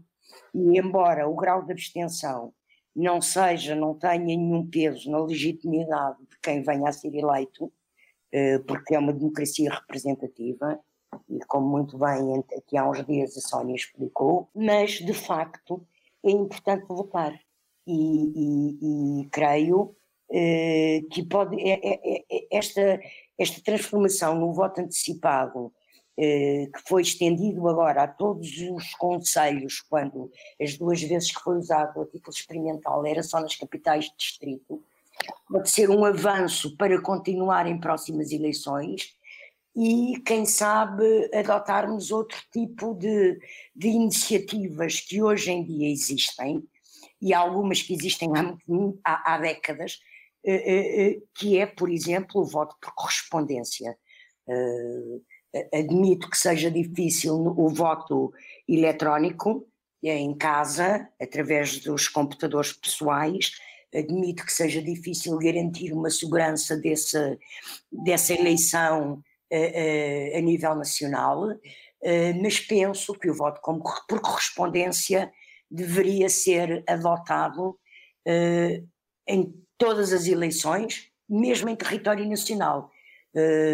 e 0.53 0.77
embora 0.77 1.29
o 1.29 1.37
grau 1.37 1.65
de 1.65 1.71
abstenção 1.71 2.53
não 2.95 3.23
seja, 3.23 3.77
não 3.77 3.95
tenha 3.95 4.19
nenhum 4.19 4.69
peso 4.69 5.09
na 5.09 5.21
legitimidade 5.21 6.19
de 6.29 6.41
quem 6.43 6.61
venha 6.61 6.89
a 6.89 6.93
ser 6.93 7.15
eleito, 7.15 7.67
uh, 7.67 8.65
porque 8.67 8.97
é 8.97 8.99
uma 8.99 9.13
democracia 9.13 9.71
representativa, 9.71 10.81
e 11.29 11.39
como 11.41 11.69
muito 11.69 11.99
bem 11.99 12.45
aqui 12.57 12.77
há 12.77 12.89
uns 12.89 13.05
dias 13.05 13.37
a 13.37 13.41
Sónia 13.41 13.75
explicou, 13.75 14.49
mas 14.55 14.93
de 14.93 15.15
facto 15.15 15.85
é 16.25 16.31
importante 16.31 16.87
votar. 16.89 17.39
E, 17.87 17.93
e, 17.93 19.23
e 19.23 19.29
creio 19.31 19.97
eh, 20.33 21.03
que 21.11 21.25
pode, 21.25 21.61
é, 21.61 21.81
é, 21.83 22.23
é, 22.31 22.47
esta, 22.53 23.01
esta 23.37 23.61
transformação 23.63 24.39
no 24.39 24.53
voto 24.53 24.81
antecipado, 24.81 25.73
eh, 26.17 26.69
que 26.73 26.89
foi 26.89 27.03
estendido 27.03 27.67
agora 27.69 28.05
a 28.05 28.09
todos 28.09 28.49
os 28.71 28.95
conselhos, 28.95 29.81
quando 29.81 30.31
as 30.61 30.77
duas 30.77 31.03
vezes 31.03 31.33
que 31.35 31.43
foi 31.43 31.57
usado 31.57 32.01
a 32.01 32.07
título 32.07 32.33
experimental 32.33 33.05
era 33.05 33.23
só 33.25 33.41
nas 33.41 33.57
capitais 33.57 34.05
de 34.05 34.17
distrito, 34.17 34.83
pode 35.49 35.69
ser 35.69 35.91
um 35.91 36.05
avanço 36.05 36.77
para 36.77 37.01
continuar 37.03 37.67
em 37.67 37.81
próximas 37.81 38.31
eleições 38.31 39.17
e, 39.75 40.21
quem 40.25 40.45
sabe, 40.45 41.31
adotarmos 41.35 42.11
outro 42.11 42.39
tipo 42.53 42.95
de, 42.95 43.39
de 43.75 43.89
iniciativas 43.89 45.01
que 45.01 45.23
hoje 45.23 45.51
em 45.51 45.65
dia 45.65 45.89
existem, 45.89 46.63
e 47.21 47.35
algumas 47.35 47.83
que 47.83 47.95
existem 47.95 48.31
há, 48.37 48.57
há, 49.05 49.35
há 49.35 49.39
décadas, 49.39 50.01
eh, 50.43 50.55
eh, 50.55 51.03
eh, 51.03 51.23
que 51.35 51.59
é, 51.59 51.67
por 51.67 51.91
exemplo, 51.91 52.41
o 52.41 52.45
voto 52.45 52.75
por 52.81 52.95
correspondência. 52.95 53.97
Admito 55.73 56.29
que 56.31 56.37
seja 56.37 56.71
difícil 56.71 57.35
o 57.35 57.69
voto 57.69 58.33
eletrónico 58.69 59.67
em 60.03 60.35
casa, 60.35 61.09
através 61.21 61.79
dos 61.81 62.09
computadores 62.09 62.73
pessoais, 62.73 63.53
admito 63.95 64.45
que 64.45 64.53
seja 64.53 64.81
difícil 64.81 65.37
garantir 65.39 65.93
uma 65.93 66.11
segurança 66.11 66.77
desse, 66.77 67.39
dessa 67.93 68.33
eleição 68.33 69.23
a, 69.53 70.41
nível 70.41 70.75
nacional, 70.75 71.49
mas 72.43 72.61
penso 72.61 73.15
que 73.15 73.31
o 73.31 73.35
voto 73.35 73.61
por 74.09 74.21
correspondência 74.21 75.33
deveria 75.71 76.29
ser 76.29 76.85
adotado 76.87 77.79
em 79.27 79.55
todas 79.77 80.13
as 80.13 80.27
eleições, 80.27 81.11
mesmo 81.29 81.69
em 81.69 81.77
território 81.77 82.29
nacional. 82.29 82.91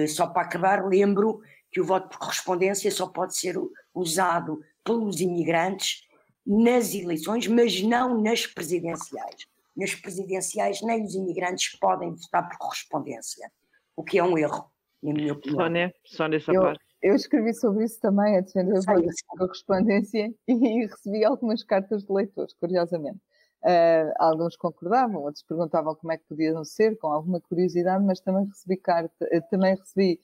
Só 0.09 0.27
para 0.27 0.43
acabar, 0.43 0.87
lembro 0.87 1.41
que 1.71 1.81
o 1.81 1.85
voto 1.85 2.09
por 2.09 2.19
correspondência 2.19 2.91
só 2.91 3.07
pode 3.07 3.37
ser 3.37 3.57
usado 3.95 4.61
pelos 4.85 5.21
imigrantes 5.21 6.03
nas 6.47 6.95
eleições, 6.95 7.47
mas 7.49 7.83
não 7.83 8.21
nas 8.23 8.47
presidenciais. 8.47 9.47
Nas 9.77 9.95
presidenciais, 9.95 10.81
nem 10.81 11.05
os 11.05 11.15
imigrantes 11.15 11.77
podem 11.79 12.15
votar 12.15 12.49
por 12.49 12.57
correspondência, 12.57 13.51
o 13.95 14.03
que 14.03 14.19
é 14.19 14.25
um 14.25 14.39
erro 14.39 14.71
na 15.07 15.13
minha 15.13 15.33
opinião. 15.33 15.59
Sónia, 15.59 15.95
Sónia 16.05 16.37
essa 16.37 16.53
eu, 16.53 16.61
parte. 16.61 16.85
Eu 17.03 17.15
escrevi 17.15 17.55
sobre 17.55 17.85
isso 17.85 18.01
também, 18.01 18.37
a 18.37 18.41
defender 18.41 18.79
a 18.79 19.39
correspondência 19.39 20.35
e 20.49 20.87
recebi 20.87 21.25
algumas 21.25 21.63
cartas 21.63 22.05
de 22.05 22.13
leitores, 22.13 22.55
curiosamente. 22.55 23.21
Uh, 23.63 24.13
alguns 24.19 24.57
concordavam, 24.57 25.23
outros 25.23 25.43
perguntavam 25.43 25.95
como 25.95 26.13
é 26.13 26.19
que 26.19 26.25
podiam 26.29 26.65
ser, 26.65 26.97
com 26.99 27.09
alguma 27.09 27.41
curiosidade, 27.41 28.05
mas 28.05 28.21
também 28.21 28.47
recebi 28.47 28.77
carta, 28.77 29.29
eh, 29.33 29.41
também 29.51 29.75
recebi 29.75 30.21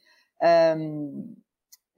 um, 0.77 1.35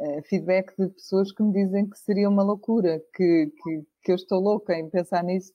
uh, 0.00 0.04
eh, 0.04 0.22
feedback 0.22 0.74
de 0.78 0.88
pessoas 0.88 1.32
que 1.32 1.42
me 1.42 1.52
dizem 1.52 1.88
que 1.88 1.98
seria 1.98 2.28
uma 2.28 2.42
loucura, 2.42 3.02
que, 3.14 3.52
que, 3.62 3.82
que 4.02 4.12
eu 4.12 4.16
estou 4.16 4.40
louca 4.40 4.74
em 4.74 4.88
pensar 4.88 5.22
nisso, 5.22 5.52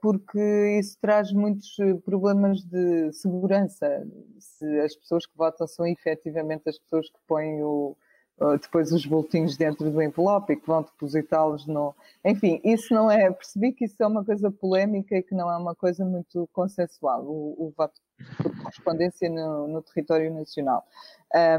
porque 0.00 0.78
isso 0.78 0.96
traz 1.00 1.32
muitos 1.32 1.78
eh, 1.78 1.94
problemas 2.04 2.62
de 2.62 3.12
segurança. 3.12 4.06
Se 4.38 4.80
as 4.80 4.96
pessoas 4.96 5.26
que 5.26 5.36
votam 5.36 5.66
são 5.66 5.86
efetivamente 5.86 6.68
as 6.68 6.78
pessoas 6.78 7.08
que 7.08 7.18
põem 7.26 7.62
o, 7.62 7.96
depois 8.60 8.90
os 8.90 9.04
boletins 9.04 9.56
dentro 9.56 9.90
do 9.90 10.02
envelope 10.02 10.52
e 10.52 10.56
que 10.56 10.66
vão 10.66 10.82
depositá-los 10.82 11.66
no. 11.66 11.94
Enfim, 12.24 12.60
isso 12.64 12.94
não 12.94 13.10
é. 13.10 13.30
Percebi 13.30 13.72
que 13.72 13.84
isso 13.84 14.02
é 14.02 14.06
uma 14.06 14.24
coisa 14.24 14.50
polémica 14.50 15.14
e 15.16 15.22
que 15.22 15.34
não 15.34 15.50
é 15.50 15.56
uma 15.56 15.74
coisa 15.74 16.04
muito 16.04 16.48
consensual, 16.52 17.22
o, 17.22 17.66
o 17.66 17.74
voto 17.76 18.00
por 18.38 18.56
correspondência 18.62 19.28
no, 19.28 19.68
no 19.68 19.82
território 19.82 20.32
nacional. 20.32 20.84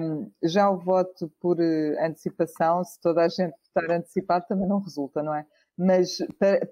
Um, 0.01 0.31
já 0.43 0.69
o 0.69 0.77
voto 0.77 1.31
por 1.39 1.59
eh, 1.59 2.05
antecipação, 2.05 2.83
se 2.83 2.99
toda 2.99 3.21
a 3.23 3.27
gente 3.27 3.53
votar 3.73 3.91
antecipado, 3.91 4.45
também 4.47 4.67
não 4.67 4.79
resulta, 4.79 5.21
não 5.21 5.33
é? 5.33 5.45
Mas 5.81 6.19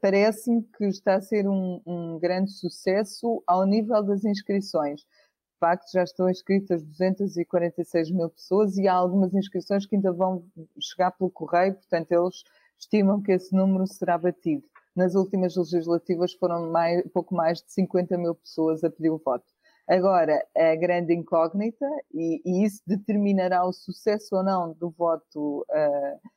parece-me 0.01 0.61
que 0.77 0.85
está 0.85 1.15
a 1.15 1.21
ser 1.21 1.49
um, 1.49 1.81
um, 1.83 2.19
grande 2.19 2.51
sucesso 2.51 3.41
ao 3.47 3.65
nível 3.65 4.03
das 4.03 4.23
inscrições. 4.23 5.01
De 5.01 5.59
facto, 5.59 5.91
já 5.91 6.03
estão 6.03 6.29
inscritas 6.29 6.83
246 6.83 8.11
mil 8.11 8.29
pessoas 8.29 8.77
e 8.77 8.87
há 8.87 8.93
algumas 8.93 9.33
inscrições 9.33 9.87
que 9.87 9.95
ainda 9.95 10.13
vão 10.13 10.45
chegar 10.79 11.09
pelo 11.09 11.31
correio, 11.31 11.73
portanto, 11.73 12.11
eles 12.11 12.43
estimam 12.77 13.19
que 13.19 13.31
esse 13.31 13.51
número 13.51 13.87
será 13.87 14.15
batido. 14.15 14.63
Nas 14.95 15.15
últimas 15.15 15.55
legislativas 15.55 16.33
foram 16.33 16.69
mais, 16.69 17.03
pouco 17.11 17.33
mais 17.33 17.63
de 17.63 17.71
50 17.73 18.15
mil 18.15 18.35
pessoas 18.35 18.83
a 18.83 18.91
pedir 18.91 19.09
o 19.09 19.17
voto. 19.17 19.45
Agora, 19.87 20.45
a 20.55 20.75
grande 20.75 21.15
incógnita, 21.15 21.87
e, 22.13 22.43
e 22.45 22.63
isso 22.63 22.83
determinará 22.85 23.65
o 23.65 23.73
sucesso 23.73 24.35
ou 24.35 24.43
não 24.43 24.71
do 24.73 24.91
voto, 24.91 25.65
uh, 25.67 26.29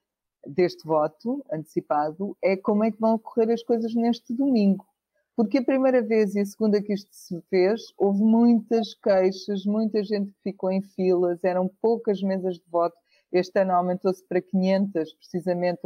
deste 0.46 0.86
voto 0.86 1.44
antecipado, 1.52 2.36
é 2.42 2.56
como 2.56 2.84
é 2.84 2.90
que 2.90 3.00
vão 3.00 3.14
ocorrer 3.14 3.50
as 3.50 3.62
coisas 3.62 3.94
neste 3.94 4.32
domingo. 4.32 4.86
Porque 5.34 5.58
a 5.58 5.64
primeira 5.64 6.02
vez 6.02 6.34
e 6.34 6.40
a 6.40 6.44
segunda 6.44 6.82
que 6.82 6.92
isto 6.92 7.08
se 7.10 7.40
fez, 7.48 7.92
houve 7.96 8.22
muitas 8.22 8.94
queixas, 8.94 9.64
muita 9.64 10.04
gente 10.04 10.30
que 10.32 10.42
ficou 10.42 10.70
em 10.70 10.82
filas, 10.82 11.42
eram 11.42 11.70
poucas 11.80 12.20
mesas 12.20 12.56
de 12.56 12.64
voto. 12.68 12.96
Este 13.32 13.60
ano 13.60 13.72
aumentou-se 13.72 14.22
para 14.24 14.42
500, 14.42 15.14
precisamente, 15.14 15.80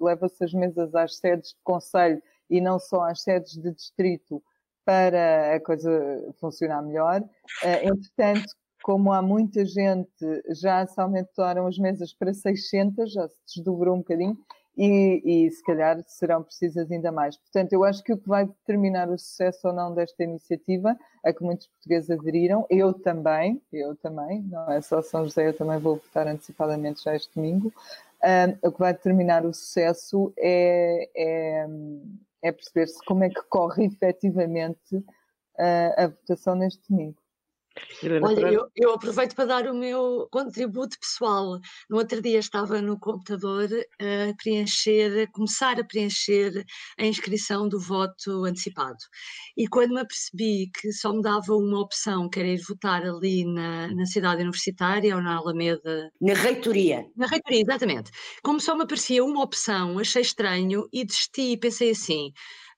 leva-se 0.00 0.44
as 0.44 0.52
mesas 0.52 0.94
às 0.94 1.16
sedes 1.16 1.50
de 1.50 1.60
conselho 1.64 2.22
e 2.48 2.60
não 2.60 2.78
só 2.78 3.02
às 3.02 3.22
sedes 3.22 3.54
de 3.54 3.72
distrito, 3.72 4.40
para 4.84 5.54
a 5.54 5.60
coisa 5.60 5.90
funcionar 6.40 6.80
melhor. 6.80 7.20
Uh, 7.20 7.92
entretanto, 7.92 8.48
como 8.82 9.12
há 9.12 9.20
muita 9.20 9.64
gente, 9.64 10.08
já 10.50 10.86
se 10.86 11.00
aumentaram 11.00 11.66
as 11.66 11.78
mesas 11.78 12.12
para 12.12 12.32
600, 12.32 13.12
já 13.12 13.28
se 13.28 13.36
desdobrou 13.46 13.94
um 13.94 13.98
bocadinho, 13.98 14.36
e, 14.76 15.22
e, 15.24 15.50
se 15.50 15.60
calhar 15.64 16.00
serão 16.06 16.40
precisas 16.40 16.88
ainda 16.92 17.10
mais. 17.10 17.36
Portanto, 17.36 17.72
eu 17.72 17.82
acho 17.82 18.00
que 18.04 18.12
o 18.12 18.16
que 18.16 18.28
vai 18.28 18.46
determinar 18.46 19.10
o 19.10 19.18
sucesso 19.18 19.66
ou 19.66 19.74
não 19.74 19.92
desta 19.92 20.22
iniciativa, 20.22 20.96
a 21.24 21.32
que 21.32 21.42
muitos 21.42 21.66
portugueses 21.66 22.08
aderiram, 22.10 22.64
eu 22.70 22.92
também, 22.92 23.60
eu 23.72 23.96
também, 23.96 24.42
não 24.42 24.70
é 24.70 24.80
só 24.80 25.02
São 25.02 25.24
José, 25.24 25.48
eu 25.48 25.56
também 25.56 25.80
vou 25.80 25.96
votar 25.96 26.28
antecipadamente 26.28 27.02
já 27.02 27.16
este 27.16 27.34
domingo, 27.34 27.72
um, 28.22 28.68
o 28.68 28.72
que 28.72 28.78
vai 28.78 28.92
determinar 28.92 29.44
o 29.44 29.52
sucesso 29.52 30.32
é, 30.36 31.08
é 31.16 31.66
é 32.42 32.52
perceber-se 32.52 33.04
como 33.04 33.24
é 33.24 33.28
que 33.28 33.42
corre 33.48 33.86
efetivamente 33.86 34.96
uh, 34.96 35.04
a 35.96 36.06
votação 36.06 36.54
neste 36.54 36.80
domingo. 36.88 37.16
Olha, 38.22 38.52
eu, 38.52 38.68
eu, 38.76 38.92
aproveito 38.92 39.34
para 39.34 39.46
dar 39.46 39.66
o 39.66 39.74
meu 39.74 40.28
contributo 40.30 40.98
pessoal. 40.98 41.58
No 41.88 41.98
outro 41.98 42.20
dia 42.20 42.38
estava 42.38 42.80
no 42.80 42.98
computador 42.98 43.68
a 44.00 44.34
preencher, 44.36 45.22
a 45.22 45.32
começar 45.32 45.78
a 45.78 45.84
preencher 45.84 46.64
a 46.98 47.04
inscrição 47.04 47.68
do 47.68 47.80
voto 47.80 48.44
antecipado. 48.44 48.98
E 49.56 49.66
quando 49.66 49.94
me 49.94 50.00
apercebi 50.00 50.70
que 50.72 50.92
só 50.92 51.12
me 51.12 51.22
dava 51.22 51.54
uma 51.54 51.80
opção, 51.80 52.28
que 52.28 52.40
era 52.40 52.48
ir 52.48 52.60
votar 52.68 53.02
ali 53.02 53.44
na, 53.44 53.88
na 53.94 54.06
cidade 54.06 54.42
universitária 54.42 55.14
ou 55.16 55.22
na 55.22 55.36
Alameda. 55.36 56.10
Na 56.20 56.34
reitoria. 56.34 57.06
Na 57.16 57.26
reitoria, 57.26 57.62
exatamente. 57.62 58.10
Como 58.42 58.60
só 58.60 58.74
me 58.76 58.82
aparecia 58.82 59.24
uma 59.24 59.42
opção, 59.42 59.98
achei 59.98 60.22
estranho 60.22 60.88
e 60.92 61.04
desisti 61.04 61.52
e 61.52 61.58
pensei 61.58 61.90
assim 61.90 62.32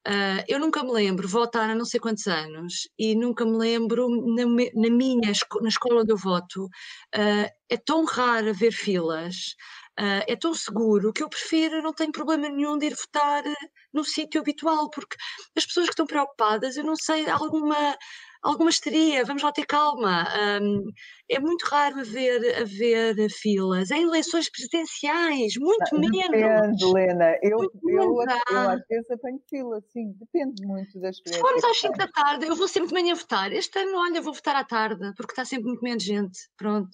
Uh, 0.08 0.40
eu 0.48 0.58
nunca 0.58 0.82
me 0.82 0.92
lembro 0.92 1.28
votar 1.28 1.68
há 1.68 1.74
não 1.74 1.84
sei 1.84 2.00
quantos 2.00 2.26
anos 2.26 2.88
e 2.98 3.14
nunca 3.14 3.44
me 3.44 3.58
lembro 3.58 4.08
na, 4.34 4.44
na 4.74 4.90
minha 4.90 5.30
na 5.60 5.68
escola 5.68 6.00
onde 6.00 6.10
eu 6.10 6.16
voto 6.16 6.64
uh, 6.64 7.50
é 7.68 7.76
tão 7.84 8.06
raro 8.06 8.48
haver 8.48 8.72
filas 8.72 9.54
uh, 10.00 10.24
é 10.26 10.34
tão 10.36 10.54
seguro 10.54 11.12
que 11.12 11.22
eu 11.22 11.28
prefiro 11.28 11.82
não 11.82 11.92
tenho 11.92 12.12
problema 12.12 12.48
nenhum 12.48 12.78
de 12.78 12.86
ir 12.86 12.94
votar 12.94 13.44
no 13.92 14.02
sítio 14.02 14.40
habitual 14.40 14.88
porque 14.88 15.16
as 15.54 15.66
pessoas 15.66 15.84
que 15.84 15.92
estão 15.92 16.06
preocupadas 16.06 16.78
eu 16.78 16.84
não 16.84 16.96
sei 16.96 17.28
alguma 17.28 17.94
alguma 18.42 18.70
histeria, 18.70 19.24
vamos 19.24 19.42
lá 19.42 19.53
ter 19.53 19.66
calma. 19.66 20.26
Um, 20.61 20.85
é 21.29 21.38
muito 21.38 21.62
raro 21.64 22.00
haver, 22.00 22.62
haver 22.62 23.31
filas 23.31 23.90
em 23.90 24.03
eleições 24.03 24.50
presidenciais, 24.50 25.55
muito 25.59 25.98
menos. 25.98 26.31
Depende, 26.31 26.85
Helena. 26.85 27.38
Eu, 27.42 27.59
eu, 27.62 27.70
eu, 27.88 28.24
eu, 28.50 28.68
às 28.68 28.81
vezes 28.88 29.11
apanho 29.11 29.40
fila, 29.48 29.81
sim, 29.92 30.12
depende 30.18 30.66
muito 30.66 30.98
das 31.00 31.16
experiência. 31.16 31.35
Se 31.35 31.40
formos 31.40 31.64
às 31.64 31.81
5 31.81 31.96
da 31.96 32.09
tarde, 32.09 32.46
eu 32.46 32.57
vou 32.57 32.68
sempre 32.68 32.88
de 32.88 32.94
manhã 32.94 33.14
votar. 33.14 33.53
Este 33.53 33.79
ano, 33.79 33.98
olha, 33.98 34.20
vou 34.20 34.33
votar 34.33 34.57
à 34.57 34.64
tarde, 34.64 35.12
porque 35.16 35.33
está 35.33 35.44
sempre 35.44 35.66
muito 35.66 35.83
menos 35.83 36.03
gente. 36.03 36.38
Pronto. 36.57 36.90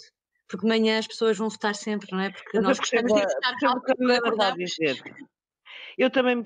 Porque 0.49 0.67
de 0.67 0.69
manhã 0.69 0.99
as 0.99 1.07
pessoas 1.07 1.37
vão 1.37 1.49
votar 1.49 1.75
sempre, 1.75 2.09
não 2.13 2.21
é? 2.21 2.31
Porque 2.31 2.59
Mas 2.59 2.63
nós 2.63 2.79
gostamos 2.79 3.13
de 3.13 3.21
votar 3.21 3.55
rápido. 4.39 5.36
Eu 5.97 6.11
também, 6.11 6.43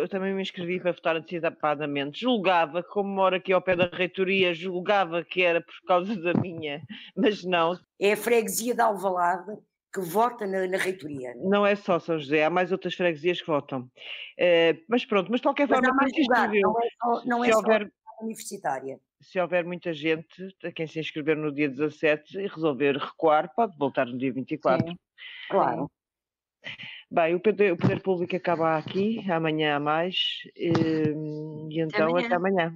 eu 0.00 0.08
também 0.08 0.34
me 0.34 0.42
inscrevi 0.42 0.80
para 0.80 0.92
votar 0.92 1.16
antecipadamente. 1.16 2.20
Julgava, 2.20 2.82
como 2.82 3.08
moro 3.08 3.36
aqui 3.36 3.52
ao 3.52 3.62
pé 3.62 3.76
da 3.76 3.86
reitoria, 3.86 4.52
julgava 4.52 5.22
que 5.24 5.42
era 5.42 5.60
por 5.60 5.74
causa 5.86 6.16
da 6.20 6.34
minha, 6.34 6.82
mas 7.16 7.44
não. 7.44 7.78
É 8.00 8.12
a 8.12 8.16
freguesia 8.16 8.74
de 8.74 8.80
Alvalade 8.80 9.56
que 9.94 10.00
vota 10.00 10.46
na, 10.46 10.66
na, 10.66 10.76
reitoria. 10.76 11.32
Não 11.36 11.64
é 11.64 11.76
só 11.76 11.98
São 11.98 12.18
José, 12.18 12.44
há 12.44 12.50
mais 12.50 12.72
outras 12.72 12.94
freguesias 12.94 13.40
que 13.40 13.46
votam. 13.46 13.88
É, 14.36 14.76
mas 14.88 15.04
pronto, 15.04 15.30
mas 15.30 15.40
de 15.40 15.46
qualquer 15.46 15.68
mas 15.68 15.78
forma... 15.78 15.94
mais 15.94 16.12
lugar, 16.18 16.48
não 16.48 16.82
é 16.82 16.88
só, 17.00 17.24
não 17.24 17.44
é 17.44 17.56
houver, 17.56 17.90
universitária. 18.20 19.00
Se 19.20 19.40
houver 19.40 19.64
muita 19.64 19.92
gente, 19.92 20.54
a 20.64 20.72
quem 20.72 20.86
se 20.86 21.00
inscrever 21.00 21.36
no 21.36 21.52
dia 21.52 21.68
17 21.68 22.38
e 22.38 22.46
resolver 22.46 22.96
recuar, 22.96 23.52
pode 23.54 23.76
voltar 23.76 24.06
no 24.06 24.18
dia 24.18 24.32
24. 24.32 24.86
Sim, 24.86 24.98
claro. 25.48 25.90
Bem, 27.10 27.34
o 27.34 27.40
poder, 27.40 27.72
o 27.72 27.76
poder 27.76 28.02
público 28.02 28.36
acaba 28.36 28.76
aqui, 28.76 29.18
amanhã 29.30 29.76
há 29.76 29.80
mais, 29.80 30.16
e, 30.54 30.68
ehm, 30.68 31.68
e 31.70 31.80
então 31.80 32.16
até 32.16 32.34
amanhã. 32.34 32.74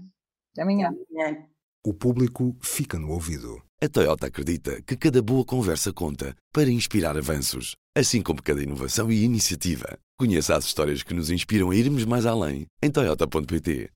Até 0.52 0.62
amanhã. 0.62 0.88
Até 0.88 1.24
amanhã. 1.24 1.46
O 1.84 1.92
público 1.92 2.56
fica 2.62 2.98
no 2.98 3.10
ouvido. 3.10 3.60
A 3.82 3.88
Toyota 3.88 4.28
acredita 4.28 4.80
que 4.82 4.96
cada 4.96 5.20
boa 5.20 5.44
conversa 5.44 5.92
conta 5.92 6.36
para 6.52 6.70
inspirar 6.70 7.16
avanços, 7.16 7.74
assim 7.96 8.22
como 8.22 8.40
cada 8.40 8.62
inovação 8.62 9.10
e 9.10 9.24
iniciativa. 9.24 9.98
Conheça 10.16 10.54
as 10.54 10.64
histórias 10.64 11.02
que 11.02 11.12
nos 11.12 11.30
inspiram 11.30 11.70
a 11.70 11.74
irmos 11.74 12.04
mais 12.04 12.24
além 12.24 12.66
em 12.80 12.90
Toyota.pt. 12.90 13.90